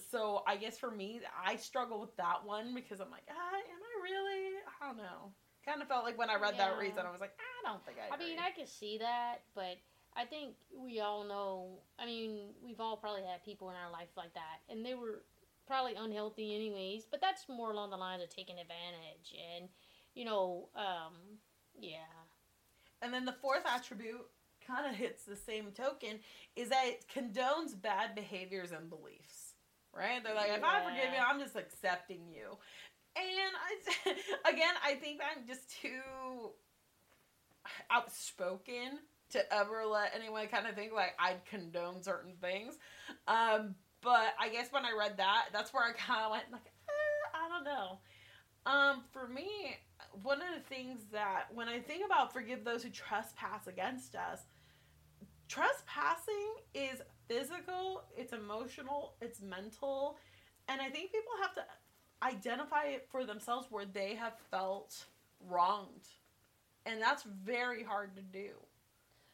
[0.10, 3.82] So I guess for me, I struggle with that one because I'm like, ah, am
[3.84, 4.56] I really?
[4.82, 5.32] I don't know.
[5.66, 7.98] Kind of felt like when I read that reason, I was like, I don't think
[7.98, 8.14] I.
[8.14, 8.38] I mean.
[8.40, 9.78] I can see that, but
[10.16, 11.80] I think we all know.
[11.98, 15.24] I mean, we've all probably had people in our life like that, and they were
[15.66, 17.06] probably unhealthy anyways.
[17.10, 19.70] But that's more along the lines of taking advantage, and
[20.14, 21.14] you know, um,
[21.80, 21.98] yeah,
[23.02, 24.26] And then the fourth attribute
[24.66, 26.20] kind of hits the same token
[26.56, 29.54] is that it condones bad behaviors and beliefs.
[29.94, 30.22] Right?
[30.22, 32.58] They're like, if I forgive you, I'm just accepting you.
[33.16, 36.52] And I, again, I think I'm just too
[37.90, 39.00] outspoken
[39.30, 42.76] to ever let anyone kind of think like I'd condone certain things.
[43.28, 46.66] Um, but I guess when I read that, that's where I kind of went like,
[46.66, 48.00] eh, I don't know.
[48.66, 49.78] Um, for me,
[50.24, 54.42] one of the things that when I think about forgive those who trespass against us,
[55.48, 60.18] trespassing is physical, it's emotional, it's mental,
[60.68, 61.62] and I think people have to
[62.24, 65.06] identify it for themselves where they have felt
[65.48, 66.08] wronged.
[66.86, 68.50] And that's very hard to do.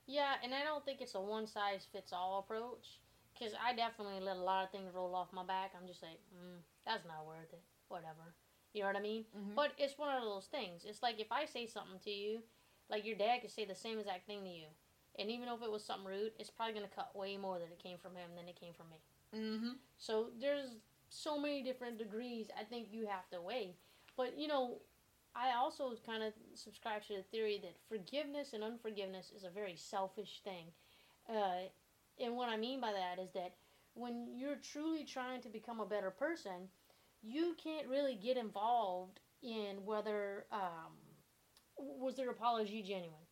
[0.08, 3.00] yeah, and I don't think it's a one size fits all approach.
[3.34, 5.72] Because I definitely let a lot of things roll off my back.
[5.80, 7.62] I'm just like, mm, that's not worth it.
[7.88, 8.36] Whatever.
[8.74, 9.26] You know what I mean?
[9.36, 9.56] Mhm.
[9.56, 10.86] But it's one of those things.
[10.86, 12.44] It's like if I say something to you,
[12.89, 14.67] like your dad could say the same exact thing to you.
[15.17, 17.72] And even if it was something rude, it's probably going to cut way more that
[17.72, 19.00] it came from him than it came from me.
[19.36, 19.72] Mm-hmm.
[19.98, 20.76] So there's
[21.12, 23.76] so many different degrees I think you have to weigh.
[24.17, 24.80] But, you know,
[25.36, 29.76] I also kind of subscribe to the theory that forgiveness and unforgiveness is a very
[29.76, 30.67] selfish thing.
[31.30, 31.69] Uh,
[32.19, 33.56] and what I mean by that is that
[33.93, 36.69] when you're truly trying to become a better person,
[37.21, 40.93] you can't really get involved in whether um,
[41.78, 43.28] was their apology genuine.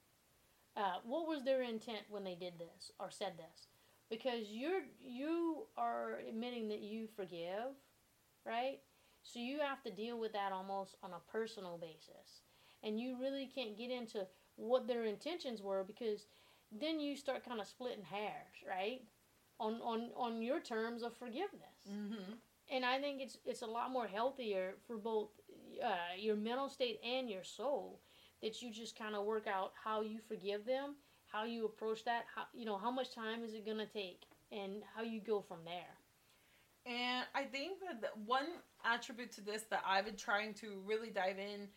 [0.76, 3.69] Uh, what was their intent when they did this or said this?
[4.10, 7.76] Because you're you are admitting that you forgive,
[8.46, 8.80] right?
[9.24, 12.42] So you have to deal with that almost on a personal basis,
[12.84, 16.26] and you really can't get into what their intentions were because
[16.72, 19.02] then you start kind of splitting hairs, right?
[19.60, 22.34] On on on your terms of forgiveness Mm-hmm.
[22.72, 25.30] and I think it's it's a lot more healthier for both
[25.84, 28.02] uh, your mental state and your soul
[28.42, 30.96] that you just kind of work out how you forgive them,
[31.32, 34.84] how you approach that, how you know how much time is it gonna take, and
[34.96, 35.98] how you go from there.
[36.86, 38.48] And I think that one
[38.84, 41.68] attribute to this that I've been trying to really dive in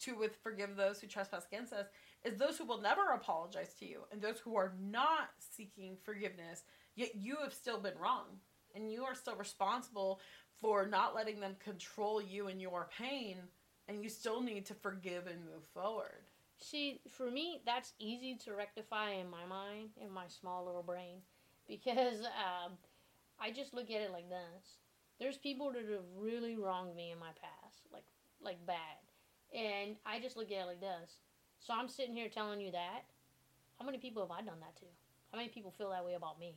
[0.00, 1.86] to with forgive those who trespass against us
[2.24, 6.62] is those who will never apologize to you and those who are not seeking forgiveness,
[6.96, 8.26] yet you have still been wrong.
[8.74, 10.20] And you are still responsible
[10.60, 13.36] for not letting them control you and your pain,
[13.88, 16.30] and you still need to forgive and move forward.
[16.62, 21.18] See, for me, that's easy to rectify in my mind, in my small little brain,
[21.66, 22.72] because um,
[23.40, 24.78] I just look at it like this.
[25.18, 28.04] There's people that have really wronged me in my past, like
[28.40, 28.76] like bad,
[29.52, 31.18] and I just look at it like this.
[31.58, 33.02] So I'm sitting here telling you that.
[33.78, 34.86] How many people have I done that to?
[35.32, 36.54] How many people feel that way about me?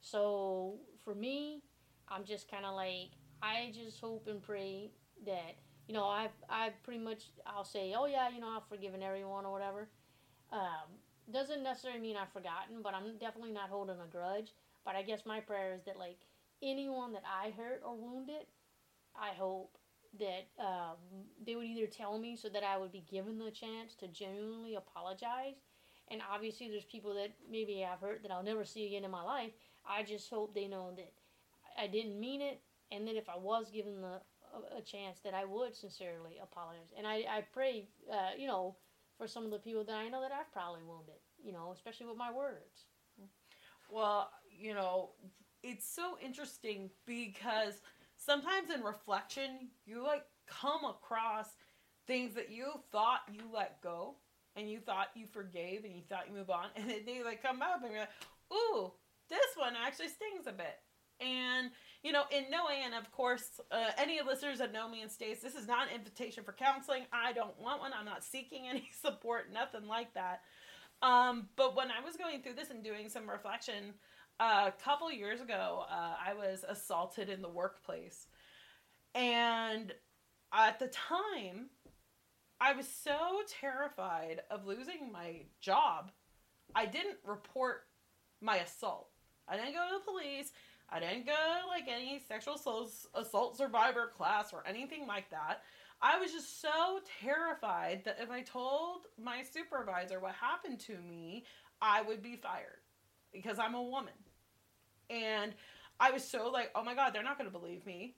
[0.00, 1.62] So for me,
[2.08, 3.10] I'm just kind of like
[3.42, 4.90] I just hope and pray
[5.26, 5.56] that
[5.86, 9.46] you know, I I pretty much I'll say, oh yeah, you know, I've forgiven everyone
[9.46, 9.88] or whatever.
[10.52, 10.98] Um,
[11.32, 14.52] doesn't necessarily mean I've forgotten, but I'm definitely not holding a grudge.
[14.84, 16.18] But I guess my prayer is that like
[16.62, 18.46] anyone that I hurt or wounded,
[19.14, 19.76] I hope
[20.18, 20.96] that um,
[21.44, 24.74] they would either tell me so that I would be given the chance to genuinely
[24.74, 25.56] apologize.
[26.08, 29.22] And obviously, there's people that maybe I've hurt that I'll never see again in my
[29.22, 29.50] life.
[29.88, 31.12] I just hope they know that
[31.78, 32.60] I didn't mean it,
[32.92, 34.20] and that if I was given the
[34.76, 36.92] a, chance, that I would sincerely apologize.
[36.96, 38.76] And I I pray, uh, you know,
[39.16, 42.06] for some of the people that I know that I've probably wounded, you know, especially
[42.06, 42.86] with my words.
[43.90, 45.10] Well, you know,
[45.62, 47.80] it's so interesting because
[48.16, 51.46] sometimes in reflection, you like come across
[52.06, 54.16] things that you thought you let go
[54.54, 57.42] and you thought you forgave and you thought you move on, and then they like
[57.42, 58.08] come up and you're like,
[58.52, 58.92] ooh,
[59.28, 60.78] this one actually stings a bit.
[61.20, 61.70] And
[62.06, 65.10] you know, in no way, and of course, uh, any listeners that know me and
[65.10, 67.02] states, this is not an invitation for counseling.
[67.12, 67.90] I don't want one.
[67.92, 70.42] I'm not seeking any support, nothing like that.
[71.02, 73.94] Um, but when I was going through this and doing some reflection,
[74.38, 78.28] uh, a couple years ago, uh, I was assaulted in the workplace.
[79.16, 79.92] And
[80.54, 81.70] at the time,
[82.60, 86.12] I was so terrified of losing my job,
[86.72, 87.88] I didn't report
[88.40, 89.08] my assault.
[89.48, 90.52] I didn't go to the police.
[90.90, 95.62] I didn't go to like any sexual assault, assault survivor class or anything like that.
[96.00, 101.44] I was just so terrified that if I told my supervisor what happened to me,
[101.80, 102.80] I would be fired
[103.32, 104.12] because I'm a woman.
[105.10, 105.54] And
[105.98, 108.14] I was so like, oh my God, they're not going to believe me.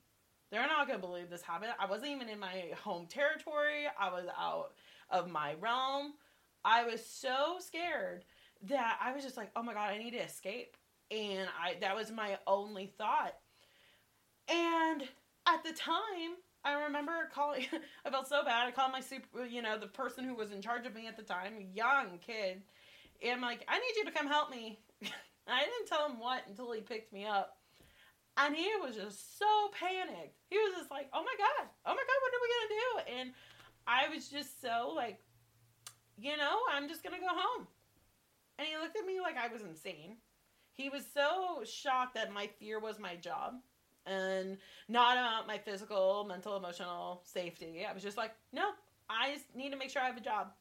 [0.51, 1.71] They're not going to believe this happened.
[1.79, 4.73] I wasn't even in my home territory, I was out
[5.09, 6.13] of my realm.
[6.65, 8.25] I was so scared
[8.63, 10.75] that I was just like, oh my God, I need to escape.
[11.11, 13.35] And I that was my only thought.
[14.47, 15.03] And
[15.47, 17.65] at the time, I remember calling.
[18.05, 18.67] I felt so bad.
[18.67, 21.17] I called my super, you know, the person who was in charge of me at
[21.17, 22.61] the time, young kid,
[23.23, 24.79] and I'm like, I need you to come help me.
[25.47, 27.57] I didn't tell him what until he picked me up,
[28.37, 30.37] and he was just so panicked.
[30.49, 33.19] He was just like, "Oh my god, oh my god, what are we gonna do?"
[33.19, 33.33] And
[33.87, 35.19] I was just so like,
[36.17, 37.67] you know, I'm just gonna go home.
[38.57, 40.17] And he looked at me like I was insane.
[40.73, 43.55] He was so shocked that my fear was my job
[44.05, 47.85] and not about my physical, mental, emotional safety.
[47.89, 48.69] I was just like, no,
[49.09, 50.51] I just need to make sure I have a job.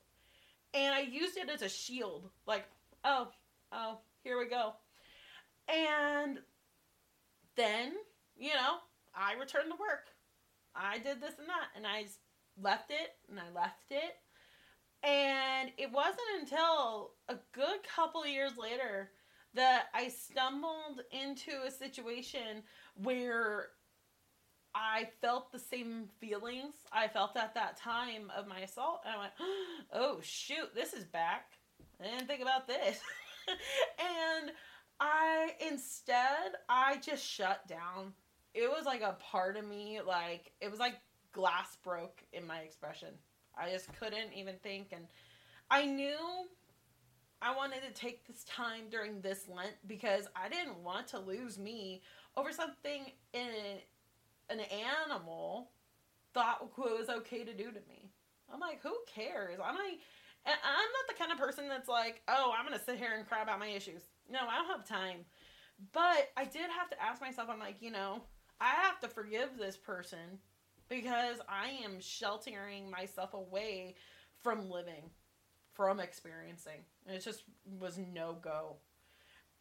[0.74, 2.28] And I used it as a shield.
[2.46, 2.64] Like,
[3.04, 3.28] oh,
[3.72, 4.74] oh, here we go.
[5.68, 6.38] And
[7.56, 7.92] then,
[8.36, 8.78] you know,
[9.14, 10.06] I returned to work.
[10.74, 11.68] I did this and that.
[11.76, 12.06] And I
[12.60, 14.16] left it and I left it.
[15.02, 19.10] And it wasn't until a good couple years later
[19.58, 22.62] that I stumbled into a situation
[22.94, 23.70] where
[24.72, 29.00] I felt the same feelings I felt at that time of my assault.
[29.04, 29.32] And I went,
[29.92, 31.54] oh, shoot, this is back.
[32.00, 33.00] I didn't think about this.
[33.98, 34.52] and
[35.00, 38.12] I, instead, I just shut down.
[38.54, 40.94] It was like a part of me, like, it was like
[41.32, 43.08] glass broke in my expression.
[43.60, 44.92] I just couldn't even think.
[44.92, 45.06] And
[45.68, 46.46] I knew
[47.40, 51.58] I wanted to take this time during this Lent because I didn't want to lose
[51.58, 52.02] me
[52.36, 53.48] over something in
[54.50, 54.60] an
[55.08, 55.70] animal
[56.34, 58.10] thought was okay to do to me.
[58.52, 59.58] I'm like, who cares?
[59.62, 60.00] I'm like,
[60.46, 63.42] I'm not the kind of person that's like, oh, I'm gonna sit here and cry
[63.42, 64.02] about my issues.
[64.30, 65.24] No, I don't have time.
[65.92, 68.22] But I did have to ask myself, I'm like, you know,
[68.60, 70.38] I have to forgive this person
[70.88, 73.96] because I am sheltering myself away
[74.42, 75.10] from living,
[75.78, 76.80] from experiencing.
[77.06, 77.44] And it just
[77.78, 78.78] was no go.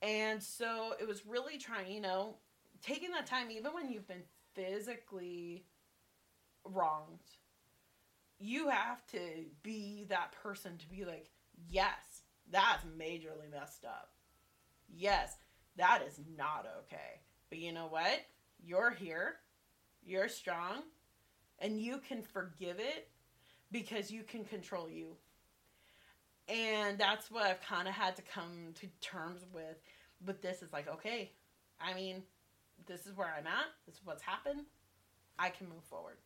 [0.01, 2.37] And so it was really trying, you know,
[2.81, 4.23] taking that time, even when you've been
[4.55, 5.63] physically
[6.65, 7.19] wronged,
[8.39, 9.19] you have to
[9.61, 11.29] be that person to be like,
[11.69, 14.09] yes, that's majorly messed up.
[14.89, 15.37] Yes,
[15.77, 17.21] that is not okay.
[17.49, 18.25] But you know what?
[18.65, 19.35] You're here,
[20.03, 20.81] you're strong,
[21.59, 23.09] and you can forgive it
[23.71, 25.15] because you can control you.
[26.49, 29.77] And that's what I've kind of had to come to terms with.
[30.25, 31.31] But this is like, okay,
[31.79, 32.23] I mean,
[32.85, 33.65] this is where I'm at.
[33.85, 34.61] This is what's happened.
[35.37, 36.17] I can move forward.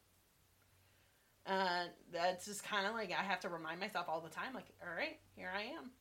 [1.45, 4.68] Uh, that's just kind of like I have to remind myself all the time, like,
[4.82, 5.91] all right, here I am.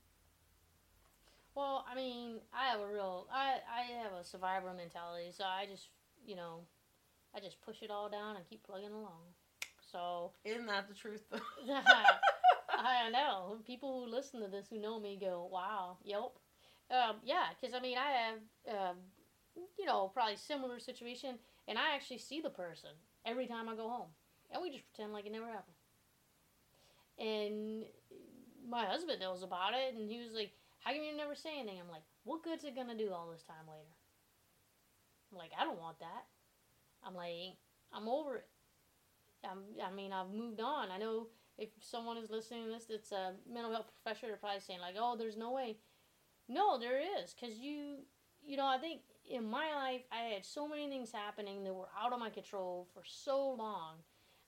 [1.55, 5.67] Well, I mean, I have a real, I, I have a survivor mentality, so I
[5.67, 5.89] just,
[6.25, 6.61] you know,
[7.35, 9.33] I just push it all down and keep plugging along.
[9.91, 11.23] So isn't that the truth?
[12.87, 16.33] I know people who listen to this who know me go, "Wow, yep."
[16.91, 18.97] Um, yeah, because I mean, I have um,
[19.79, 22.91] you know, probably similar situation, and I actually see the person
[23.25, 24.09] every time I go home,
[24.51, 25.77] and we just pretend like it never happened.
[27.19, 27.85] And
[28.69, 31.81] my husband knows about it, and he was like, "How come you never say anything?"
[31.81, 33.95] I'm like, "What good's it gonna do all this time later?"
[35.31, 36.27] I'm like, "I don't want that."
[37.05, 37.57] I'm like,
[37.93, 38.49] "I'm over it."
[39.45, 40.91] I'm, I mean, I've moved on.
[40.91, 41.29] I know
[41.61, 44.97] if someone is listening to this that's a mental health professional, they're probably saying like,
[44.99, 45.77] "Oh, there's no way."
[46.49, 47.99] No, there is, cause you,
[48.43, 51.89] you know, I think in my life I had so many things happening that were
[51.97, 53.99] out of my control for so long.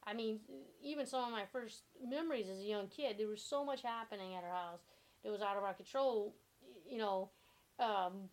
[0.05, 0.41] I mean,
[0.83, 4.35] even some of my first memories as a young kid, there was so much happening
[4.35, 4.81] at our house
[5.23, 6.35] that was out of our control.
[6.89, 7.31] You know,
[7.79, 8.29] um,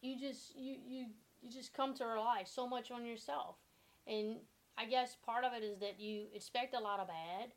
[0.00, 1.06] you just you you
[1.42, 3.56] you just come to rely so much on yourself,
[4.06, 4.36] and
[4.78, 7.52] I guess part of it is that you expect a lot of bad,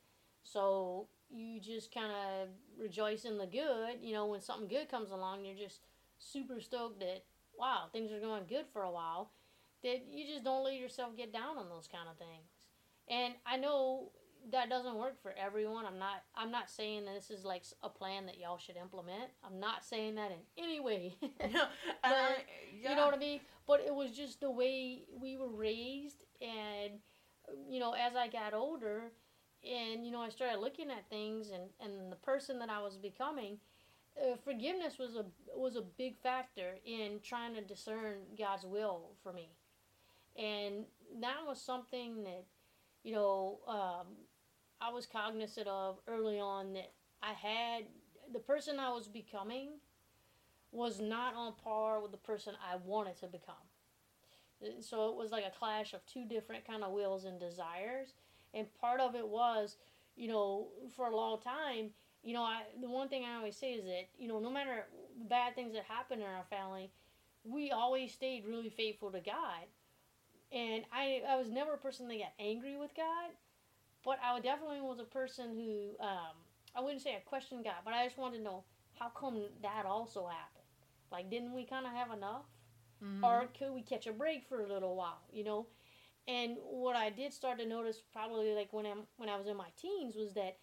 [0.46, 3.98] so you just kind of rejoice in the good.
[4.02, 5.82] You know, when something good comes along, you're just
[6.20, 7.24] super stoked that
[7.58, 9.32] wow, things are going good for a while.
[9.84, 12.52] That you just don't let yourself get down on those kind of things.
[13.08, 14.12] And I know
[14.52, 15.86] that doesn't work for everyone.
[15.86, 19.32] I'm not I'm not saying this is like a plan that y'all should implement.
[19.43, 21.16] I'm not saying that in any way.
[21.39, 21.41] but,
[22.04, 22.89] yeah.
[22.89, 23.41] You know what I mean?
[23.68, 27.00] But it was just the way we were raised and
[27.68, 29.12] you know, as I got older
[29.66, 32.97] and you know, I started looking at things and and the person that I was
[32.97, 33.57] becoming,
[34.22, 39.34] uh, forgiveness was a was a big factor in trying to discern God's will for
[39.34, 39.49] me.
[40.38, 40.86] And
[41.22, 42.45] that was something that
[43.03, 44.07] you know, um,
[44.82, 46.91] I was cognizant of early on that
[47.22, 47.86] I had
[48.34, 49.70] the person I was becoming
[50.72, 53.55] was not on par with the person I wanted to become.
[54.82, 58.13] So it was like a clash of two different kind of wills and desires.
[58.56, 59.76] And part of it was,
[60.16, 61.89] you know, for a long time,
[62.24, 64.86] you know, I the one thing I always say is that, you know, no matter
[65.20, 66.89] the bad things that happen in our family,
[67.43, 69.68] we always stayed really faithful to God.
[70.51, 73.32] And I I was never a person that got angry with God,
[74.03, 76.36] but I definitely was a person who um,
[76.76, 78.64] I wouldn't say I questioned God, but I just wanted to know
[78.97, 80.64] how come that also happened.
[81.12, 82.45] Like, didn't we kind of have enough,
[83.03, 83.24] mm-hmm.
[83.24, 85.22] or could we catch a break for a little while?
[85.32, 85.68] You know.
[86.28, 89.57] And what I did start to notice, probably like when I'm when I was in
[89.57, 90.57] my teens, was that,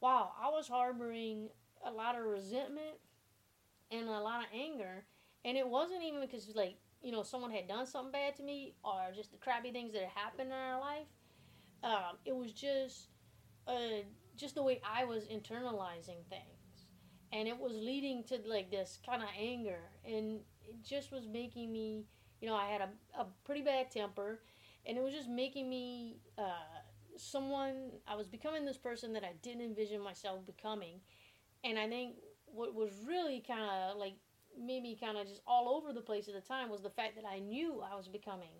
[0.00, 1.48] wow, I was harboring
[1.84, 2.98] a lot of resentment
[3.90, 5.04] and a lot of anger,
[5.44, 8.74] and it wasn't even because like you know someone had done something bad to me
[8.84, 11.06] or just the crappy things that had happened in our life.
[11.82, 13.08] Um, it was just
[13.66, 14.04] uh,
[14.36, 16.86] just the way I was internalizing things,
[17.32, 21.72] and it was leading to like this kind of anger, and it just was making
[21.72, 22.06] me,
[22.40, 24.40] you know, I had a, a pretty bad temper,
[24.86, 26.80] and it was just making me uh,
[27.16, 27.92] someone.
[28.06, 31.00] I was becoming this person that I didn't envision myself becoming,
[31.64, 32.16] and I think
[32.46, 34.14] what was really kind of like
[34.58, 37.16] made me kind of just all over the place at the time was the fact
[37.16, 38.52] that I knew I was becoming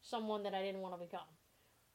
[0.00, 1.26] someone that I didn't want to become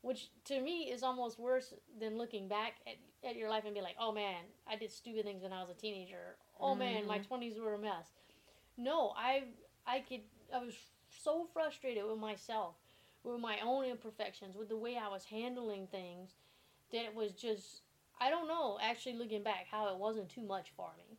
[0.01, 2.95] which to me is almost worse than looking back at,
[3.28, 5.70] at your life and be like, oh man, I did stupid things when I was
[5.70, 6.38] a teenager.
[6.59, 6.80] Oh mm-hmm.
[6.80, 7.64] man, my 20s mm-hmm.
[7.64, 8.14] were a mess.
[8.78, 9.43] No, I
[9.86, 10.22] I could
[10.53, 10.76] I was
[11.24, 12.76] so frustrated with myself,
[13.24, 16.32] with my own imperfections, with the way I was handling things
[16.91, 17.82] that it was just
[18.19, 21.17] I don't know, actually looking back how it wasn't too much for me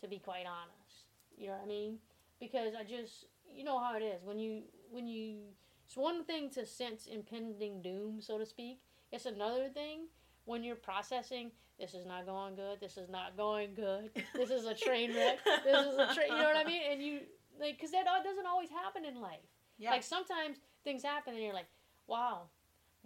[0.00, 1.06] to be quite honest.
[1.36, 1.98] You know what I mean?
[2.40, 5.38] Because I just you know how it is when you when you
[5.86, 8.80] it's one thing to sense impending doom, so to speak.
[9.12, 10.08] It's another thing
[10.44, 14.64] when you're processing this is not going good, this is not going good, this is
[14.64, 16.28] a train wreck, this is a train.
[16.28, 16.82] You know what I mean?
[16.90, 17.20] And you
[17.60, 19.38] like because that uh, doesn't always happen in life.
[19.78, 19.90] Yeah.
[19.90, 21.68] Like sometimes things happen and you're like,
[22.06, 22.42] wow,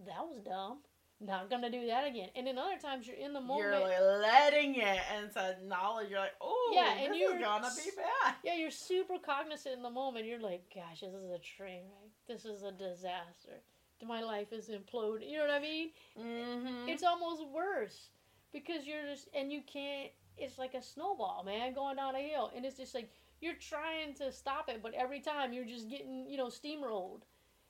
[0.06, 0.78] that was dumb
[1.20, 2.28] not gonna do that again.
[2.36, 3.70] And then other times you're in the moment.
[3.70, 6.10] You're letting it and it's a knowledge.
[6.10, 8.34] You're like, oh, yeah, and you're, is gonna be bad.
[8.44, 10.26] Yeah, you're super cognizant in the moment.
[10.26, 12.12] You're like, gosh, this is a train wreck.
[12.28, 13.62] This is a disaster.
[14.06, 15.28] My life is imploding.
[15.28, 15.90] You know what I mean?
[16.18, 16.88] Mm-hmm.
[16.88, 18.10] It's almost worse
[18.52, 20.10] because you're just and you can't.
[20.36, 23.10] It's like a snowball, man, going down a hill, and it's just like
[23.40, 27.22] you're trying to stop it, but every time you're just getting, you know, steamrolled.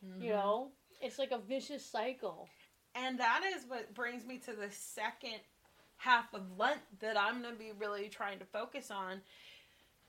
[0.04, 0.22] Mm-hmm.
[0.22, 0.70] You know,
[1.00, 2.48] it's like a vicious cycle.
[2.94, 5.40] And that is what brings me to the second
[5.96, 9.20] half of Lent that I'm going to be really trying to focus on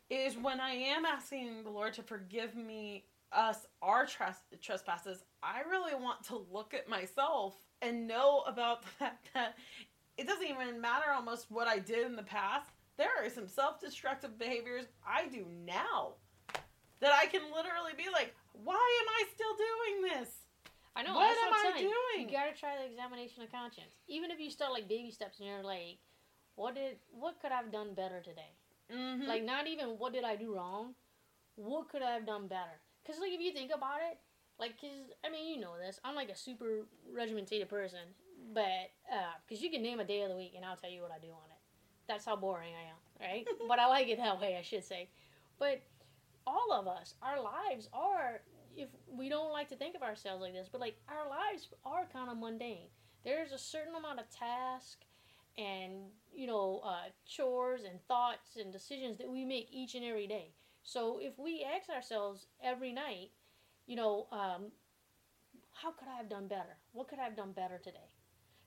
[0.10, 4.08] is when I am asking the Lord to forgive me us our
[4.62, 9.56] trespasses, I really want to look at myself and know about the fact that
[10.18, 12.70] it doesn't even matter almost what I did in the past.
[12.98, 16.16] There are some self-destructive behaviors I do now
[17.00, 20.30] that I can literally be like, why am I still doing this?
[20.96, 21.14] I know.
[21.14, 22.28] What am what I doing?
[22.28, 23.96] You gotta try the examination of conscience.
[24.08, 26.00] Even if you start like baby steps and you're like,
[26.56, 28.54] what did, what could I have done better today?
[28.94, 29.28] Mm-hmm.
[29.28, 30.94] Like not even what did I do wrong,
[31.56, 32.82] what could I have done better?
[33.04, 34.18] Because like if you think about it,
[34.60, 38.00] like cause I mean you know this, I'm like a super regimented person,
[38.54, 38.92] but
[39.48, 41.12] because uh, you can name a day of the week and I'll tell you what
[41.12, 41.62] I do on it.
[42.08, 43.46] that's how boring I am, right?
[43.68, 45.10] but I like it that way, I should say.
[45.60, 45.82] But
[46.48, 48.42] all of us, our lives are,
[48.80, 52.08] if we don't like to think of ourselves like this, but like our lives are
[52.12, 52.88] kind of mundane.
[53.24, 55.00] There's a certain amount of task
[55.58, 55.94] and,
[56.34, 60.54] you know, uh, chores and thoughts and decisions that we make each and every day.
[60.84, 63.32] So if we ask ourselves every night,
[63.86, 64.72] you know, um,
[65.74, 66.78] how could I have done better?
[66.94, 68.10] What could I have done better today?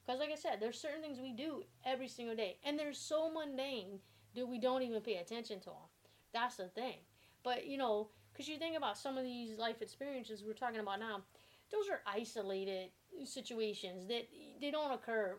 [0.05, 3.31] Because, like I said, there's certain things we do every single day, and they're so
[3.31, 4.01] mundane
[4.35, 5.89] that we don't even pay attention to them.
[6.33, 6.97] That's the thing.
[7.45, 11.01] But, you know, because you think about some of these life experiences we're talking about
[11.01, 11.22] now,
[11.70, 12.91] those are isolated
[13.24, 14.28] situations that
[14.61, 15.39] they don't occur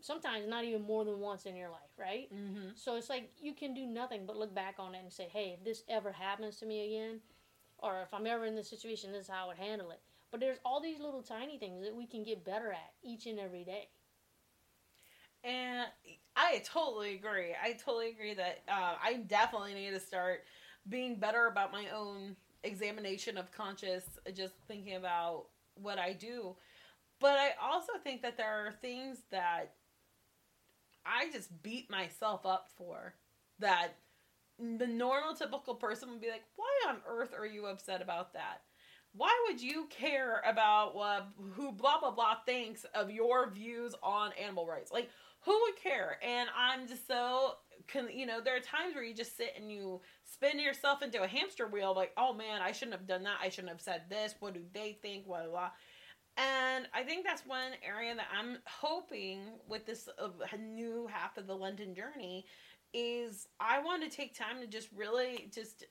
[0.00, 2.32] sometimes not even more than once in your life, right?
[2.32, 2.68] Mm-hmm.
[2.74, 5.56] So it's like you can do nothing but look back on it and say, hey,
[5.58, 7.20] if this ever happens to me again,
[7.78, 10.00] or if I'm ever in this situation, this is how I would handle it.
[10.30, 13.38] But there's all these little tiny things that we can get better at each and
[13.38, 13.88] every day.
[15.44, 15.86] And
[16.34, 17.54] I totally agree.
[17.62, 20.42] I totally agree that uh, I definitely need to start
[20.88, 26.56] being better about my own examination of conscious, just thinking about what I do.
[27.20, 29.72] But I also think that there are things that
[31.04, 33.14] I just beat myself up for
[33.58, 33.94] that
[34.58, 38.62] the normal typical person would be like, why on earth are you upset about that?
[39.12, 40.94] Why would you care about
[41.54, 44.92] who blah blah blah thinks of your views on animal rights?
[44.92, 45.10] Like
[45.46, 46.18] who would care?
[46.22, 47.52] And I'm just so
[48.12, 51.26] you know, there are times where you just sit and you spin yourself into a
[51.26, 53.38] hamster wheel like, "Oh man, I shouldn't have done that.
[53.40, 54.34] I shouldn't have said this.
[54.40, 55.26] What do they think?
[55.26, 55.70] Blah blah." blah.
[56.36, 60.08] And I think that's one area that I'm hoping with this
[60.58, 62.44] new half of the Lenten journey
[62.92, 65.84] is I want to take time to just really just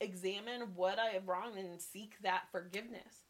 [0.00, 3.25] examine what I have wrong and seek that forgiveness.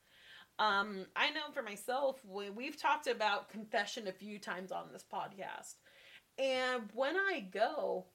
[0.58, 5.04] Um, I know for myself, we, we've talked about confession a few times on this
[5.12, 5.74] podcast.
[6.38, 8.06] And when I go,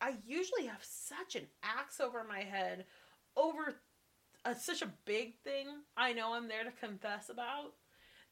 [0.00, 2.86] I usually have such an axe over my head
[3.36, 3.76] over
[4.44, 5.66] a, such a big thing
[5.96, 7.74] I know I'm there to confess about,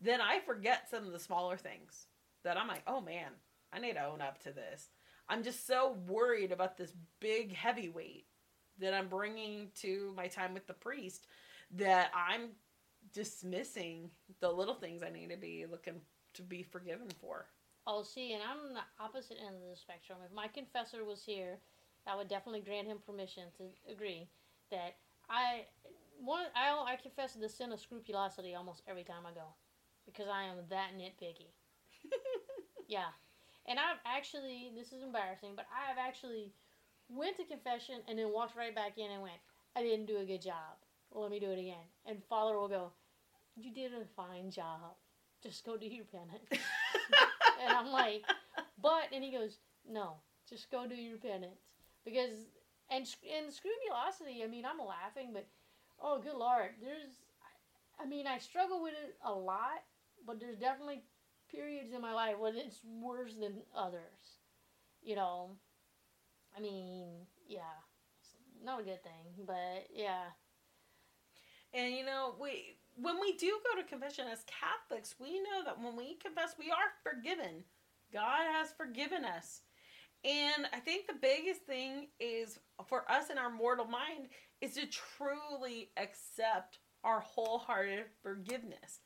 [0.00, 2.06] then I forget some of the smaller things
[2.44, 3.30] that I'm like, oh man,
[3.72, 4.88] I need to own up to this.
[5.28, 8.26] I'm just so worried about this big heavyweight
[8.80, 11.26] that I'm bringing to my time with the priest
[11.72, 12.50] that I'm
[13.12, 16.00] dismissing the little things I need to be looking
[16.34, 17.46] to be forgiven for.
[17.86, 20.18] Oh, see, and I'm on the opposite end of the spectrum.
[20.24, 21.58] If my confessor was here,
[22.06, 24.28] I would definitely grant him permission to agree
[24.70, 24.96] that
[25.28, 25.66] I
[26.20, 29.54] one I I confess the sin of scrupulosity almost every time I go
[30.06, 31.50] because I am that nitpicky.
[32.88, 33.10] yeah,
[33.66, 36.52] and I've actually this is embarrassing, but I have actually
[37.08, 39.40] went to confession and then walked right back in and went,
[39.76, 40.78] I didn't do a good job.
[41.10, 41.86] Well, let me do it again.
[42.06, 42.92] And Father will go,
[43.60, 44.96] You did a fine job.
[45.42, 46.48] Just go do your penance.
[46.52, 48.22] and I'm like,
[48.80, 49.58] But, and he goes,
[49.88, 50.16] No,
[50.48, 51.60] just go do your penance.
[52.04, 52.48] Because,
[52.90, 53.06] and,
[53.36, 55.46] and scrupulosity, I mean, I'm laughing, but
[56.02, 57.20] oh, good Lord, there's,
[58.00, 59.84] I mean, I struggle with it a lot,
[60.26, 61.02] but there's definitely
[61.50, 64.38] periods in my life when it's worse than others.
[65.02, 65.50] You know,
[66.56, 67.76] I mean, yeah,
[68.20, 68.34] it's
[68.64, 70.32] not a good thing, but yeah.
[71.72, 75.80] And you know, we when we do go to confession as Catholics, we know that
[75.80, 77.64] when we confess, we are forgiven.
[78.12, 79.60] God has forgiven us.
[80.24, 84.28] And I think the biggest thing is for us in our mortal mind
[84.60, 89.00] is to truly accept our wholehearted forgiveness.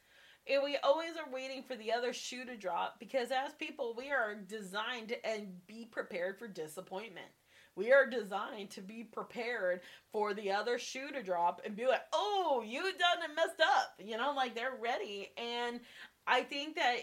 [0.46, 4.10] And we always are waiting for the other shoe to drop because as people, we
[4.10, 7.28] are designed to and be prepared for disappointment.
[7.76, 9.80] We are designed to be prepared
[10.12, 13.94] for the other shoe to drop and be like, oh, you done and messed up.
[13.98, 15.32] You know, like they're ready.
[15.36, 15.80] And
[16.26, 16.96] I think that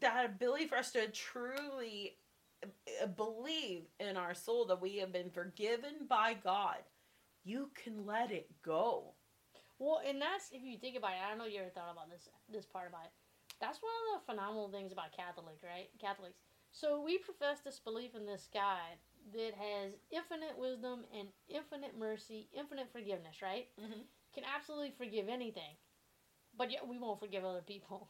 [0.00, 2.16] that ability for us to truly
[2.64, 6.78] uh, believe in our soul that we have been forgiven by God,
[7.44, 9.14] you can let it go.
[9.78, 11.20] Well, and that's if you think about it.
[11.24, 13.12] I don't know if you ever thought about this this part about it.
[13.60, 15.88] That's one of the phenomenal things about Catholic, right?
[16.00, 16.40] Catholics.
[16.72, 19.00] So we profess this belief in this God
[19.32, 23.66] that has infinite wisdom and infinite mercy, infinite forgiveness, right?
[23.80, 24.02] Mm-hmm.
[24.34, 25.74] Can absolutely forgive anything,
[26.56, 28.08] but yet we won't forgive other people.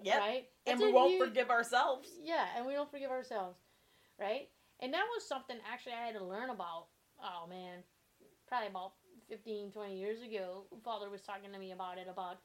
[0.00, 0.18] Yeah.
[0.18, 0.44] Right?
[0.66, 2.08] And That's we won't huge- forgive ourselves.
[2.22, 3.58] Yeah, and we don't forgive ourselves,
[4.18, 4.48] right?
[4.80, 6.86] And that was something actually I had to learn about.
[7.22, 7.84] Oh man,
[8.48, 8.94] probably about
[9.28, 10.64] 15, 20 years ago.
[10.84, 12.08] Father was talking to me about it.
[12.10, 12.38] About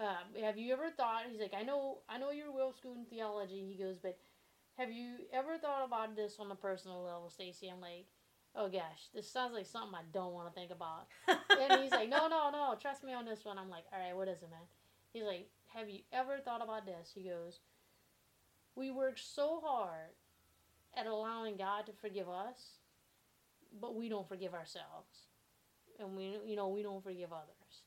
[0.00, 1.24] um, have you ever thought?
[1.30, 3.66] He's like, I know, I know you're well schooled in theology.
[3.76, 4.16] He goes, but
[4.78, 7.68] have you ever thought about this on a personal level, Stacy?
[7.68, 8.06] I'm like,
[8.54, 11.08] oh gosh, this sounds like something I don't want to think about.
[11.28, 13.58] and he's like, no, no, no, trust me on this one.
[13.58, 14.60] I'm like, all right, what is it, man?
[15.12, 17.10] He's like, have you ever thought about this?
[17.12, 17.58] He goes,
[18.76, 20.14] we work so hard
[20.96, 22.78] at allowing God to forgive us,
[23.80, 25.26] but we don't forgive ourselves.
[25.98, 27.82] And we you know, we don't forgive others.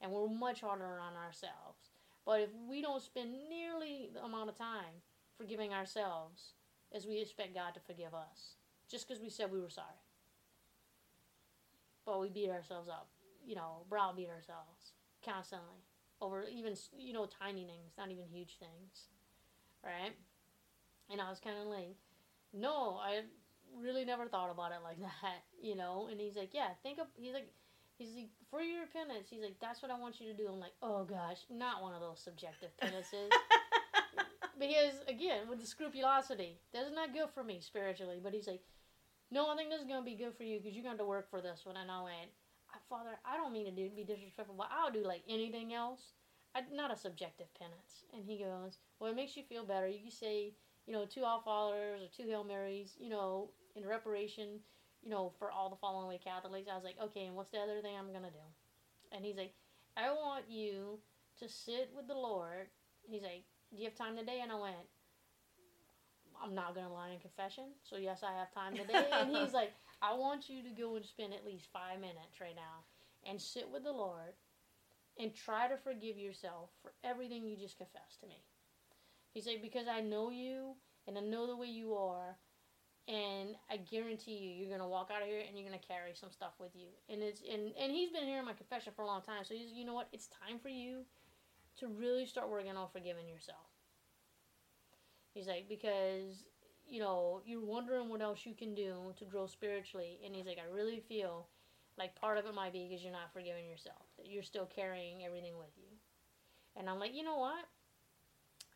[0.00, 1.90] And we're much harder on ourselves.
[2.24, 5.02] But if we don't spend nearly the amount of time
[5.42, 6.54] forgiving ourselves
[6.94, 8.54] as we expect God to forgive us,
[8.88, 9.98] just because we said we were sorry.
[12.06, 13.08] But we beat ourselves up,
[13.44, 14.92] you know, browbeat ourselves
[15.24, 15.82] constantly
[16.20, 19.08] over even, you know, tiny things, not even huge things,
[19.84, 20.14] right?
[21.10, 21.96] And I was kind of like,
[22.52, 23.22] no, I
[23.80, 26.08] really never thought about it like that, you know?
[26.10, 27.48] And he's like, yeah, think of, he's like,
[27.98, 30.46] he's like, for your penance, he's like, that's what I want you to do.
[30.48, 33.30] I'm like, oh gosh, not one of those subjective penances.
[34.62, 38.20] Because again, with the scrupulosity, that's not good for me spiritually.
[38.22, 38.62] But he's like,
[39.30, 41.28] no, I think this is gonna be good for you because you're going to work
[41.28, 41.76] for this one.
[41.76, 42.30] And I went,
[42.92, 46.12] Father, I don't mean to do, be disrespectful, but I'll do like anything else.
[46.54, 48.04] I, not a subjective penance.
[48.12, 49.88] And he goes, well, it makes you feel better.
[49.88, 50.52] You can say,
[50.86, 54.60] you know, two Our Fathers or two Hail Marys, you know, in reparation,
[55.02, 56.68] you know, for all the fallen away Catholics.
[56.70, 58.46] I was like, okay, and what's the other thing I'm gonna do?
[59.10, 59.54] And he's like,
[59.96, 60.98] I want you
[61.38, 62.66] to sit with the Lord.
[63.08, 63.44] He's like,
[63.74, 64.40] do you have time today?
[64.42, 64.76] And I went,
[66.42, 67.64] I'm not gonna lie in confession.
[67.82, 69.06] So yes, I have time today.
[69.12, 72.56] and he's like, I want you to go and spend at least five minutes right
[72.56, 72.84] now
[73.28, 74.34] and sit with the Lord
[75.18, 78.42] and try to forgive yourself for everything you just confessed to me.
[79.32, 80.74] He's like, because I know you
[81.06, 82.36] and I know the way you are,
[83.08, 86.30] and I guarantee you, you're gonna walk out of here and you're gonna carry some
[86.30, 86.88] stuff with you.
[87.08, 89.72] And it's and and he's been hearing my confession for a long time, so he's
[89.72, 90.08] you know what?
[90.12, 91.04] It's time for you
[91.78, 93.66] to really start working on forgiving yourself.
[95.34, 96.44] He's like, because,
[96.88, 100.18] you know, you're wondering what else you can do to grow spiritually.
[100.24, 101.46] And he's like, I really feel
[101.98, 105.24] like part of it might be because you're not forgiving yourself, that you're still carrying
[105.24, 105.88] everything with you.
[106.76, 107.64] And I'm like, you know what?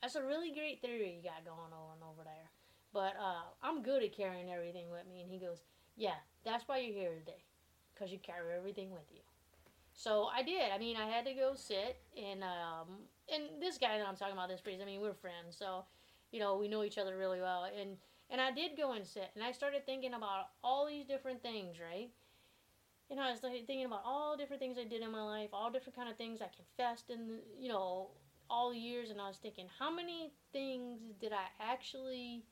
[0.03, 2.51] That's a really great theory you got going on over there.
[2.93, 5.21] But uh, I'm good at carrying everything with me.
[5.23, 5.63] And he goes,
[5.97, 7.45] yeah, that's why you're here today,
[7.95, 9.21] because you carry everything with you.
[9.97, 10.71] So I did.
[10.75, 14.35] I mean, I had to go sit and um, and this guy that I'm talking
[14.35, 14.81] about, this priest.
[14.83, 15.85] I mean, we're friends, so
[16.31, 17.65] you know, we know each other really well.
[17.65, 17.97] And
[18.31, 21.77] and I did go and sit, and I started thinking about all these different things,
[21.81, 22.11] right?
[23.09, 25.71] You know, I was thinking about all different things I did in my life, all
[25.71, 28.11] different kind of things I confessed in, you know,
[28.51, 29.11] all the years.
[29.11, 32.45] And I was thinking, how many things did I actually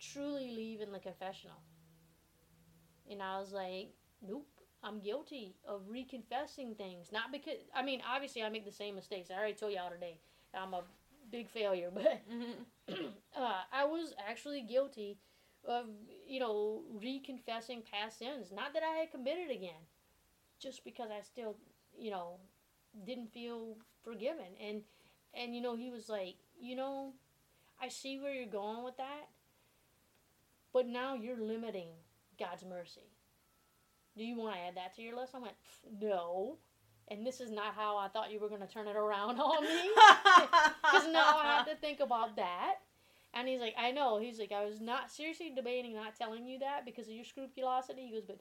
[0.00, 1.62] truly leave in the confessional?
[3.10, 3.94] And I was like,
[4.26, 4.53] nope.
[4.84, 7.10] I'm guilty of reconfessing things.
[7.10, 9.30] Not because I mean, obviously I make the same mistakes.
[9.30, 10.18] I already told y'all today.
[10.54, 10.82] I'm a
[11.32, 12.22] big failure, but
[13.36, 15.18] uh, I was actually guilty
[15.66, 15.86] of
[16.26, 18.52] you know reconfessing past sins.
[18.54, 19.88] Not that I had committed again,
[20.60, 21.56] just because I still
[21.98, 22.36] you know
[23.06, 24.56] didn't feel forgiven.
[24.62, 24.82] And
[25.32, 27.14] and you know he was like, you know,
[27.80, 29.28] I see where you're going with that,
[30.72, 31.88] but now you're limiting
[32.38, 33.13] God's mercy.
[34.16, 35.34] Do you want to add that to your list?
[35.34, 35.54] I went,
[36.00, 36.58] no
[37.08, 39.62] and this is not how I thought you were going to turn it around on
[39.62, 39.90] me.
[40.82, 42.76] Because now I have to think about that.
[43.34, 44.20] And he's like, I know.
[44.20, 48.06] He's like, I was not seriously debating not telling you that because of your scrupulosity.
[48.06, 48.38] He goes, but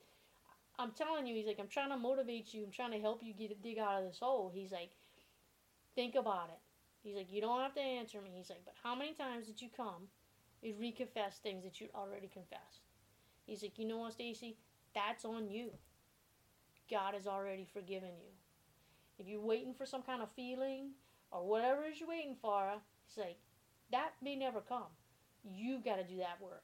[0.77, 2.63] I'm telling you, he's like, I'm trying to motivate you.
[2.63, 4.51] I'm trying to help you get dig out of this hole.
[4.53, 4.91] He's like,
[5.95, 6.59] think about it.
[7.01, 8.29] He's like, you don't have to answer me.
[8.35, 10.09] He's like, but how many times did you come
[10.61, 12.81] and reconfess things that you'd already confessed?
[13.47, 14.57] He's like, you know what, Stacy?
[14.93, 15.71] That's on you.
[16.89, 18.31] God has already forgiven you.
[19.17, 20.91] If you're waiting for some kind of feeling
[21.31, 22.73] or whatever is you're waiting for,
[23.07, 23.37] he's like,
[23.91, 24.91] that may never come.
[25.43, 26.63] You got to do that work.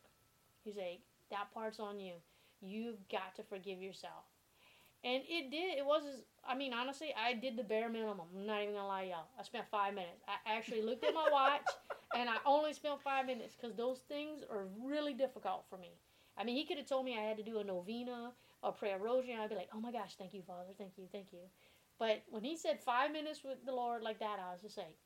[0.63, 1.01] He's like,
[1.31, 2.13] that part's on you.
[2.61, 4.25] You've got to forgive yourself.
[5.03, 5.77] And it did.
[5.77, 6.03] It was.
[6.45, 8.19] I mean, honestly, I did the bare minimum.
[8.37, 9.27] I'm not even gonna lie, y'all.
[9.39, 10.21] I spent five minutes.
[10.27, 11.61] I actually looked at my watch,
[12.17, 15.91] and I only spent five minutes because those things are really difficult for me.
[16.39, 18.31] I mean, he could have told me I had to do a novena
[18.63, 20.97] or pray a rosary, and I'd be like, "Oh my gosh, thank you, Father, thank
[20.97, 21.41] you, thank you."
[21.99, 24.97] But when he said five minutes with the Lord like that, I was just like,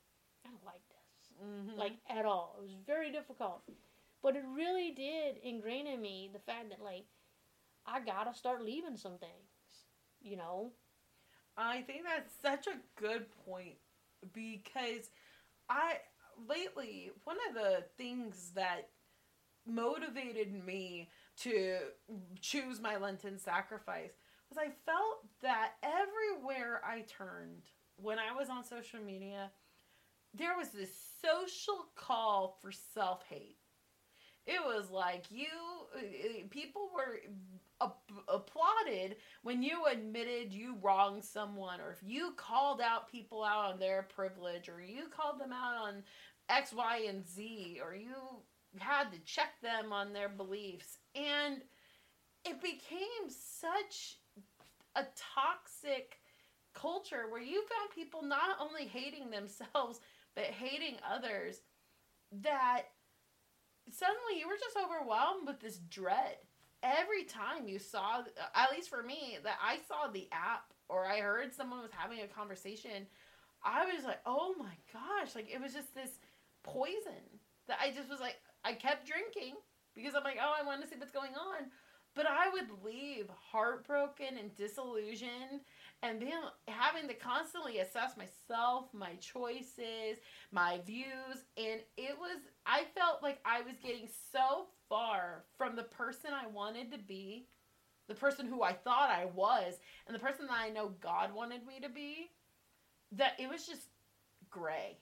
[0.45, 1.33] I don't like this.
[1.43, 1.79] Mm-hmm.
[1.79, 2.55] Like, at all.
[2.59, 3.63] It was very difficult.
[4.21, 7.05] But it really did ingrain in me the fact that, like,
[7.85, 9.87] I gotta start leaving some things,
[10.21, 10.71] you know?
[11.57, 13.75] I think that's such a good point
[14.31, 15.09] because
[15.69, 15.97] I,
[16.47, 18.89] lately, one of the things that
[19.65, 21.09] motivated me
[21.41, 21.77] to
[22.41, 24.11] choose my Lenten sacrifice
[24.47, 27.63] because I felt that everywhere I turned
[27.97, 29.51] when I was on social media,
[30.33, 33.57] there was this social call for self hate.
[34.45, 35.47] It was like you,
[35.97, 37.21] eh, eh, people were
[38.27, 43.79] applauded when you admitted you wronged someone, or if you called out people out on
[43.79, 46.03] their privilege, or you called them out on
[46.49, 48.15] X, Y, and Z, or you
[48.79, 50.97] had to check them on their beliefs.
[51.15, 51.61] And
[52.45, 54.17] it became such
[54.95, 55.03] a
[55.35, 56.19] toxic
[56.73, 59.99] culture where you found people not only hating themselves,
[60.35, 61.61] but hating others
[62.41, 62.83] that
[63.91, 66.37] suddenly you were just overwhelmed with this dread.
[66.81, 68.23] Every time you saw
[68.55, 72.19] at least for me that i saw the app or i heard someone was having
[72.19, 73.07] a conversation
[73.63, 76.19] i was like oh my gosh like it was just this
[76.63, 77.23] poison
[77.67, 78.35] that i just was like
[78.65, 79.53] i kept drinking
[79.95, 81.65] because i'm like oh i want to see what's going on
[82.15, 85.61] but i would leave heartbroken and disillusioned
[86.03, 86.31] and then
[86.67, 90.19] having to constantly assess myself, my choices,
[90.51, 95.83] my views, and it was I felt like I was getting so far from the
[95.83, 97.47] person I wanted to be,
[98.09, 99.75] the person who I thought I was,
[100.05, 102.31] and the person that I know God wanted me to be,
[103.13, 103.87] that it was just
[104.49, 104.97] gray.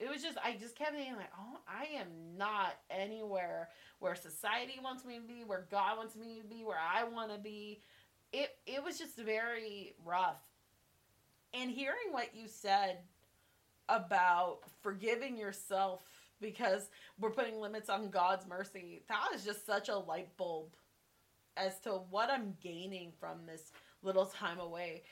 [0.00, 3.68] It was just I just kept being like, "Oh, I am not anywhere
[4.00, 7.30] where society wants me to be, where God wants me to be, where I want
[7.32, 7.82] to be."
[8.32, 10.40] it it was just very rough.
[11.52, 12.98] And hearing what you said
[13.88, 16.04] about forgiving yourself
[16.40, 16.88] because
[17.18, 20.68] we're putting limits on God's mercy, that was just such a light bulb
[21.56, 23.72] as to what I'm gaining from this
[24.02, 25.02] little time away.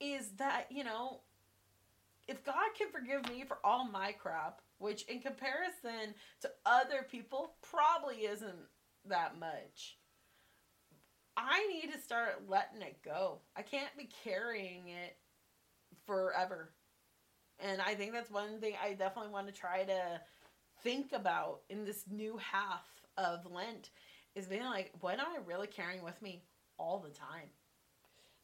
[0.00, 1.20] Is that, you know,
[2.28, 7.54] if God can forgive me for all my crap, which in comparison to other people
[7.62, 8.68] probably isn't
[9.06, 9.98] that much
[11.38, 13.38] I need to start letting it go.
[13.54, 15.16] I can't be carrying it
[16.04, 16.74] forever.
[17.60, 20.20] And I think that's one thing I definitely want to try to
[20.82, 23.90] think about in this new half of Lent
[24.34, 26.42] is being like, what am I really carrying with me
[26.76, 27.50] all the time?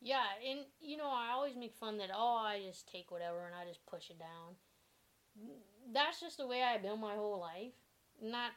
[0.05, 3.55] Yeah, and you know, I always make fun that oh, I just take whatever and
[3.55, 4.55] I just push it down.
[5.92, 7.72] That's just the way I've been my whole life.
[8.22, 8.52] Not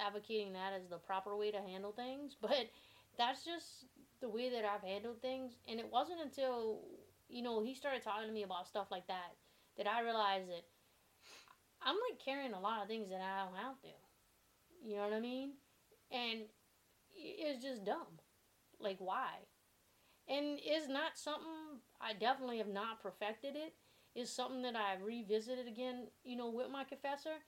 [0.00, 2.70] advocating that as the proper way to handle things, but
[3.16, 3.86] that's just
[4.20, 5.52] the way that I've handled things.
[5.68, 6.80] And it wasn't until,
[7.28, 9.36] you know, he started talking to me about stuff like that
[9.76, 10.64] that I realized that
[11.82, 13.88] I'm like carrying a lot of things that I don't have to.
[14.84, 15.52] You know what I mean?
[16.10, 16.42] And
[17.14, 18.20] it's just dumb.
[18.80, 19.30] Like, why?
[20.28, 23.54] And it's not something I definitely have not perfected.
[24.14, 27.42] It's something that I revisited again, you know, with my confessor.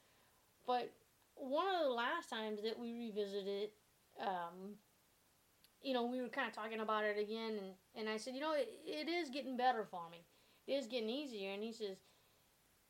[0.67, 0.93] But
[1.37, 3.71] one of the last times that we revisited,
[4.21, 4.77] um,
[5.83, 8.41] you know, we were kind of talking about it again, and, and I said, you
[8.41, 10.25] know, it, it is getting better for me.
[10.67, 11.53] It is getting easier.
[11.53, 11.99] And he says,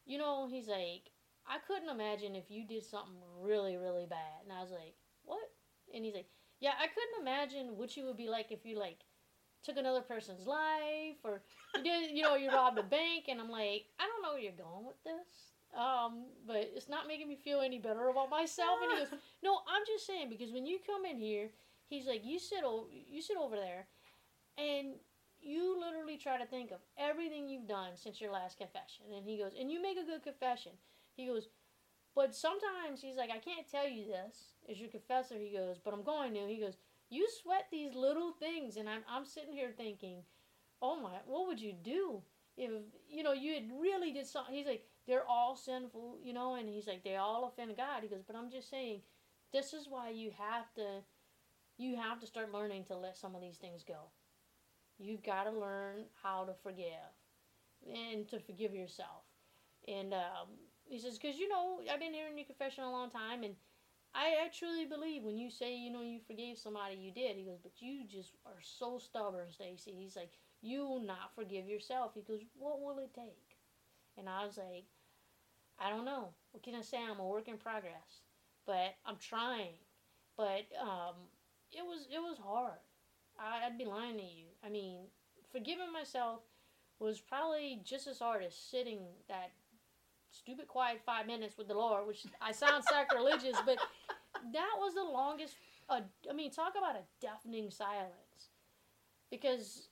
[0.07, 1.11] you know, he's like,
[1.47, 4.43] I couldn't imagine if you did something really, really bad.
[4.45, 5.51] And I was like, what?
[5.95, 6.31] And he's like,
[6.61, 9.01] yeah, I couldn't imagine what you would be like if you, like,
[9.67, 11.43] took another person's life or
[11.75, 13.25] you did, you know, you robbed a bank.
[13.29, 15.53] And I'm like, I don't know where you're going with this.
[15.77, 18.79] Um, but it's not making me feel any better about myself.
[18.83, 21.51] And he goes, no, I'm just saying because when you come in here
[21.89, 23.87] He's like, you sit over, you sit over there,
[24.59, 24.95] and
[25.41, 29.07] you literally try to think of everything you've done since your last confession.
[29.17, 30.73] And he goes, and you make a good confession.
[31.15, 31.49] He goes,
[32.15, 35.37] but sometimes he's like, I can't tell you this as your confessor.
[35.39, 36.47] He goes, but I'm going to.
[36.49, 36.77] He goes,
[37.11, 40.23] you sweat these little things, and I'm I'm sitting here thinking,
[40.83, 42.23] oh my, what would you do
[42.57, 42.71] if
[43.09, 44.55] you know you had really did something?
[44.55, 48.03] He's like, they're all sinful, you know, and he's like, they all offend God.
[48.03, 49.01] He goes, but I'm just saying,
[49.53, 51.03] this is why you have to
[51.79, 54.11] you have to start learning to let some of these things go.
[54.99, 56.87] You've got to learn how to forgive
[57.87, 59.25] and to forgive yourself.
[59.87, 60.49] And um,
[60.89, 63.55] he says, because you know, I've been hearing your confession a long time, and
[64.17, 67.37] I, truly believe when you say, you know, you forgave somebody, you did.
[67.37, 69.93] He goes, but you just are so stubborn, Stacy.
[69.97, 72.13] He's like, you will not forgive yourself.
[72.15, 73.57] He goes, what will it take?
[74.19, 74.87] And I was like,
[75.79, 76.31] I don't know.
[76.53, 76.99] What can I say?
[76.99, 78.23] I'm a work in progress,
[78.67, 79.75] but I'm trying.
[80.37, 81.15] But um,
[81.73, 82.81] it was it was hard.
[83.39, 84.47] I, I'd be lying to you.
[84.65, 85.01] I mean,
[85.53, 86.41] forgiving myself
[86.99, 89.51] was probably just as hard as sitting that
[90.37, 93.79] stupid quiet five minutes with the Lord, which I sound sacrilegious, but
[94.53, 95.55] that was the longest.
[95.89, 98.51] Uh, I mean, talk about a deafening silence.
[99.31, 99.89] Because,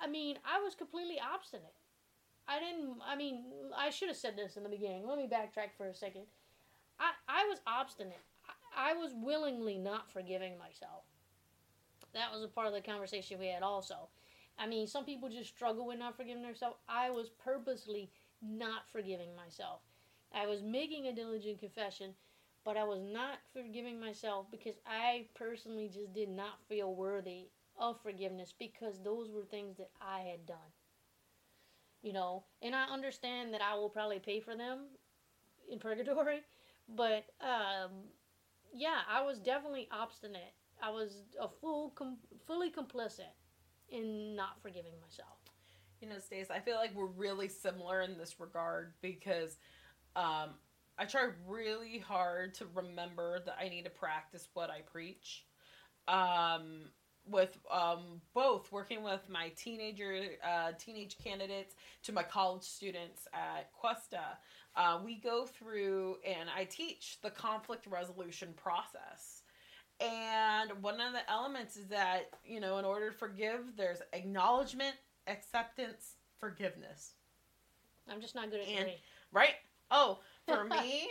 [0.00, 1.66] I mean, I was completely obstinate.
[2.46, 2.96] I didn't.
[3.06, 3.44] I mean,
[3.76, 5.06] I should have said this in the beginning.
[5.06, 6.22] Let me backtrack for a second.
[6.98, 8.24] I I was obstinate.
[8.76, 11.04] I was willingly not forgiving myself.
[12.14, 14.08] That was a part of the conversation we had also.
[14.58, 16.76] I mean, some people just struggle with not forgiving themselves.
[16.88, 18.10] I was purposely
[18.42, 19.80] not forgiving myself.
[20.32, 22.14] I was making a diligent confession,
[22.64, 28.00] but I was not forgiving myself because I personally just did not feel worthy of
[28.02, 30.72] forgiveness because those were things that I had done.
[32.02, 34.86] You know, and I understand that I will probably pay for them
[35.70, 36.42] in purgatory,
[36.88, 37.90] But um,
[38.72, 40.54] yeah, I was definitely obstinate.
[40.82, 43.32] I was a full, com- fully complicit
[43.90, 45.37] in not forgiving myself.
[46.00, 49.58] You know, Stace, I feel like we're really similar in this regard because
[50.14, 50.50] um,
[50.96, 55.44] I try really hard to remember that I need to practice what I preach.
[56.06, 56.90] Um,
[57.30, 61.74] with um, both working with my teenager, uh, teenage candidates
[62.04, 64.38] to my college students at Cuesta,
[64.76, 69.42] uh, we go through and I teach the conflict resolution process.
[70.00, 74.94] And one of the elements is that, you know, in order to forgive, there's acknowledgement,
[75.28, 77.12] acceptance, forgiveness.
[78.10, 78.96] I'm just not good at And- three.
[79.32, 79.54] Right?
[79.90, 81.10] Oh, for me,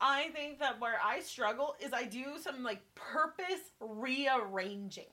[0.00, 5.04] I think that where I struggle is I do some like purpose rearranging.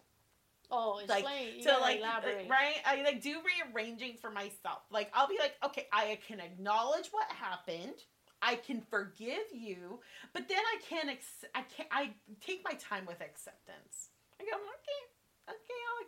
[0.72, 1.62] Oh, like, explain.
[1.64, 2.50] So like, elaborate.
[2.50, 2.76] right?
[2.86, 4.80] I like do rearranging for myself.
[4.92, 7.96] Like I'll be like, okay, I can acknowledge what happened.
[8.42, 10.00] I can forgive you,
[10.34, 11.10] but then I can't.
[11.10, 11.88] Ex- I can't.
[11.92, 14.10] I take my time with acceptance.
[14.40, 15.02] I go, okay,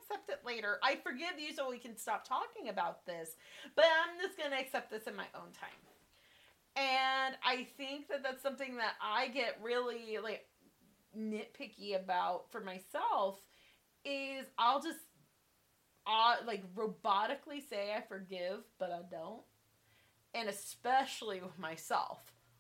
[0.10, 0.78] accept it later.
[0.84, 3.36] I forgive you, so we can stop talking about this.
[3.76, 5.70] But I'm just gonna accept this in my own time.
[6.76, 10.46] And I think that that's something that I get really like
[11.18, 13.40] nitpicky about for myself
[14.04, 15.00] is I'll just
[16.06, 19.42] uh, like robotically say I forgive, but I don't.
[20.34, 22.20] And especially with myself,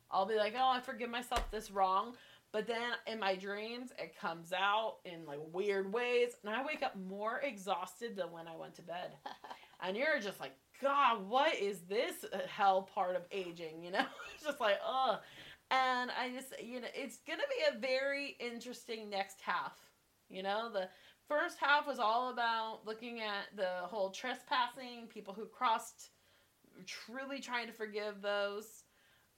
[0.09, 2.15] I'll be like, oh, I forgive myself this wrong.
[2.55, 6.37] But then in my dreams, it comes out in like weird ways.
[6.41, 9.11] And I wake up more exhausted than when I went to bed.
[9.83, 13.83] and you're just like, God, what is this uh, hell part of aging?
[13.83, 14.05] You know?
[14.33, 15.19] it's just like, ugh.
[15.69, 19.77] And I just, you know, it's going to be a very interesting next half.
[20.29, 20.87] You know, the
[21.27, 26.11] first half was all about looking at the whole trespassing, people who crossed,
[26.85, 28.84] truly trying to forgive those.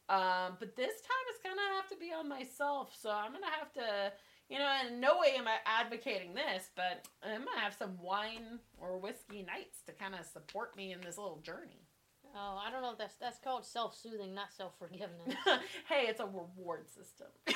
[0.09, 3.73] Um, but this time it's gonna have to be on myself, so I'm gonna have
[3.73, 4.13] to,
[4.49, 8.59] you know, in no way am I advocating this, but I'm gonna have some wine
[8.79, 11.87] or whiskey nights to kind of support me in this little journey.
[12.35, 15.35] Oh, I don't know if that's that's called self-soothing, not self-forgiveness.
[15.89, 17.27] hey, it's a reward system.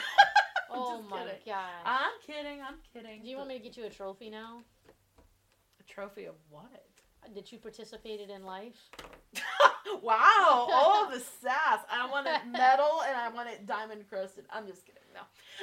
[0.70, 1.36] oh my kidding.
[1.46, 1.86] god.
[1.86, 2.62] I'm kidding.
[2.62, 3.22] I'm kidding.
[3.22, 4.62] Do you want me to get you a trophy now?
[5.82, 6.86] a trophy of what?
[7.36, 8.90] That you participated in life?
[10.02, 11.80] wow, all the sass.
[11.90, 14.46] I want it metal and I want it diamond crusted.
[14.50, 15.02] I'm just kidding.
[15.14, 15.22] No,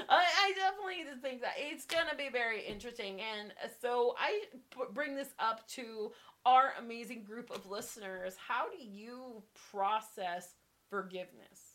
[0.09, 4.45] I, I definitely just think that it's gonna be very interesting, and so I
[4.93, 6.13] bring this up to
[6.45, 8.35] our amazing group of listeners.
[8.37, 10.55] How do you process
[10.91, 11.68] forgiveness?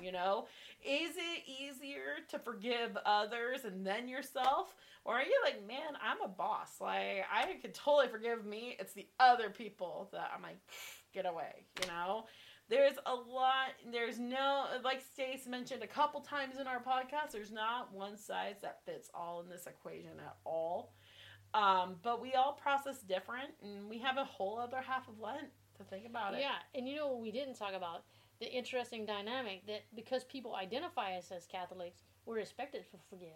[0.00, 0.46] You know,
[0.84, 4.74] is it easier to forgive others and then yourself?
[5.04, 6.80] Or are you like, man, I'm a boss.
[6.80, 8.76] Like, I could totally forgive me.
[8.78, 10.58] It's the other people that I'm like,
[11.12, 12.26] get away, you know?
[12.68, 17.50] There's a lot, there's no, like Stace mentioned a couple times in our podcast, there's
[17.50, 20.92] not one size that fits all in this equation at all.
[21.54, 25.48] Um, but we all process different, and we have a whole other half of Lent
[25.78, 26.40] to think about it.
[26.40, 28.04] Yeah, and you know what we didn't talk about?
[28.40, 33.28] The interesting dynamic that because people identify us as Catholics, we're expected to forgive.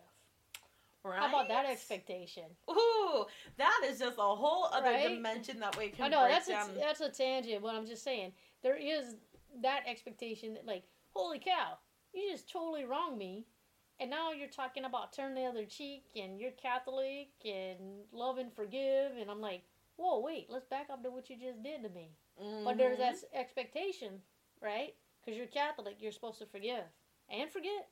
[1.04, 1.18] Right?
[1.18, 2.44] How about that expectation?
[2.70, 3.24] Ooh,
[3.56, 5.08] that is just a whole other Right?
[5.08, 6.70] dimension that we can I know that's down.
[6.70, 8.32] a, that's a tangent, but I'm just saying
[8.62, 9.16] there is
[9.62, 11.78] that expectation that like, holy cow,
[12.14, 13.46] you just totally wronged me,
[13.98, 18.52] and now you're talking about turn the other cheek and you're Catholic and love and
[18.52, 19.62] forgive, and I'm like,
[19.96, 22.10] whoa, wait, let's back up to what you just did to me.
[22.64, 23.38] But there's that mm-hmm.
[23.38, 24.20] expectation,
[24.62, 24.94] right?
[25.24, 26.84] Because you're Catholic, you're supposed to forgive
[27.30, 27.88] and forget.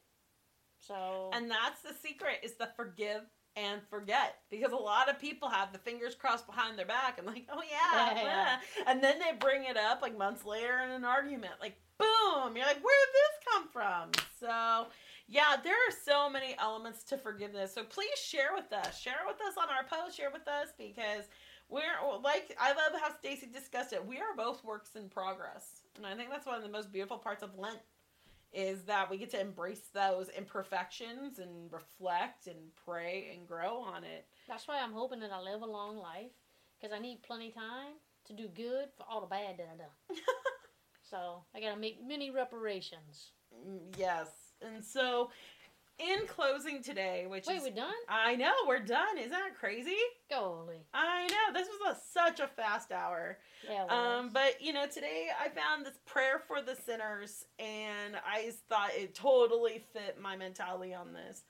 [0.81, 3.23] So And that's the secret is to forgive
[3.57, 4.37] and forget.
[4.51, 7.63] Because a lot of people have the fingers crossed behind their back and like, oh
[7.69, 8.15] yeah.
[8.15, 8.57] Yeah, yeah.
[8.81, 11.55] uh," And then they bring it up like months later in an argument.
[11.61, 12.57] Like, boom.
[12.57, 14.11] You're like, where did this come from?
[14.39, 14.87] So
[15.29, 17.73] yeah, there are so many elements to forgiveness.
[17.75, 18.99] So please share with us.
[18.99, 20.17] Share with us on our post.
[20.17, 21.27] Share with us because
[21.69, 21.83] we're
[22.23, 24.05] like I love how Stacy discussed it.
[24.05, 25.80] We are both works in progress.
[25.97, 27.81] And I think that's one of the most beautiful parts of Lent
[28.53, 34.03] is that we get to embrace those imperfections and reflect and pray and grow on
[34.03, 34.27] it.
[34.49, 36.33] that's why I'm hoping that I live a long life
[36.81, 37.95] because I need plenty time
[38.27, 40.19] to do good for all the bad that I done.
[41.03, 43.33] so I gotta make many reparations.
[43.55, 44.29] Mm, yes.
[44.63, 45.31] And so
[46.01, 47.93] in closing today, which Wait, is we done?
[48.09, 49.19] I know we're done.
[49.19, 49.97] Isn't that crazy?
[50.31, 50.79] Golly.
[50.95, 53.39] I know this was a, such a fast hour.
[53.69, 53.85] Yeah.
[53.85, 58.91] Um, but you know, today I found this prayer for the sinners, and I thought
[58.95, 61.45] it totally fit my mentality on this.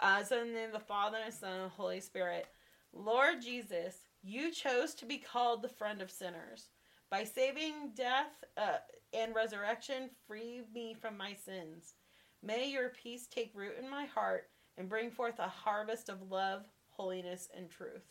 [0.00, 2.46] Uh, so in the name of the Father and Son and Holy Spirit,
[2.92, 6.68] Lord Jesus, you chose to be called the friend of sinners.
[7.10, 8.78] By saving death uh,
[9.12, 11.94] and resurrection, free me from my sins.
[12.42, 16.64] May your peace take root in my heart and bring forth a harvest of love,
[16.90, 18.04] holiness, and truth.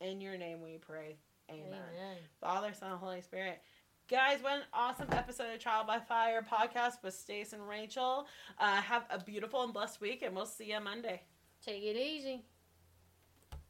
[0.00, 1.16] In your name we pray.
[1.50, 1.66] Amen.
[1.66, 2.16] Amen.
[2.40, 3.60] Father, Son, Holy Spirit.
[4.08, 8.26] Guys, what an awesome episode of Trial by Fire podcast with Stace and Rachel.
[8.58, 11.22] Uh, have a beautiful and blessed week, and we'll see you Monday.
[11.64, 12.44] Take it easy.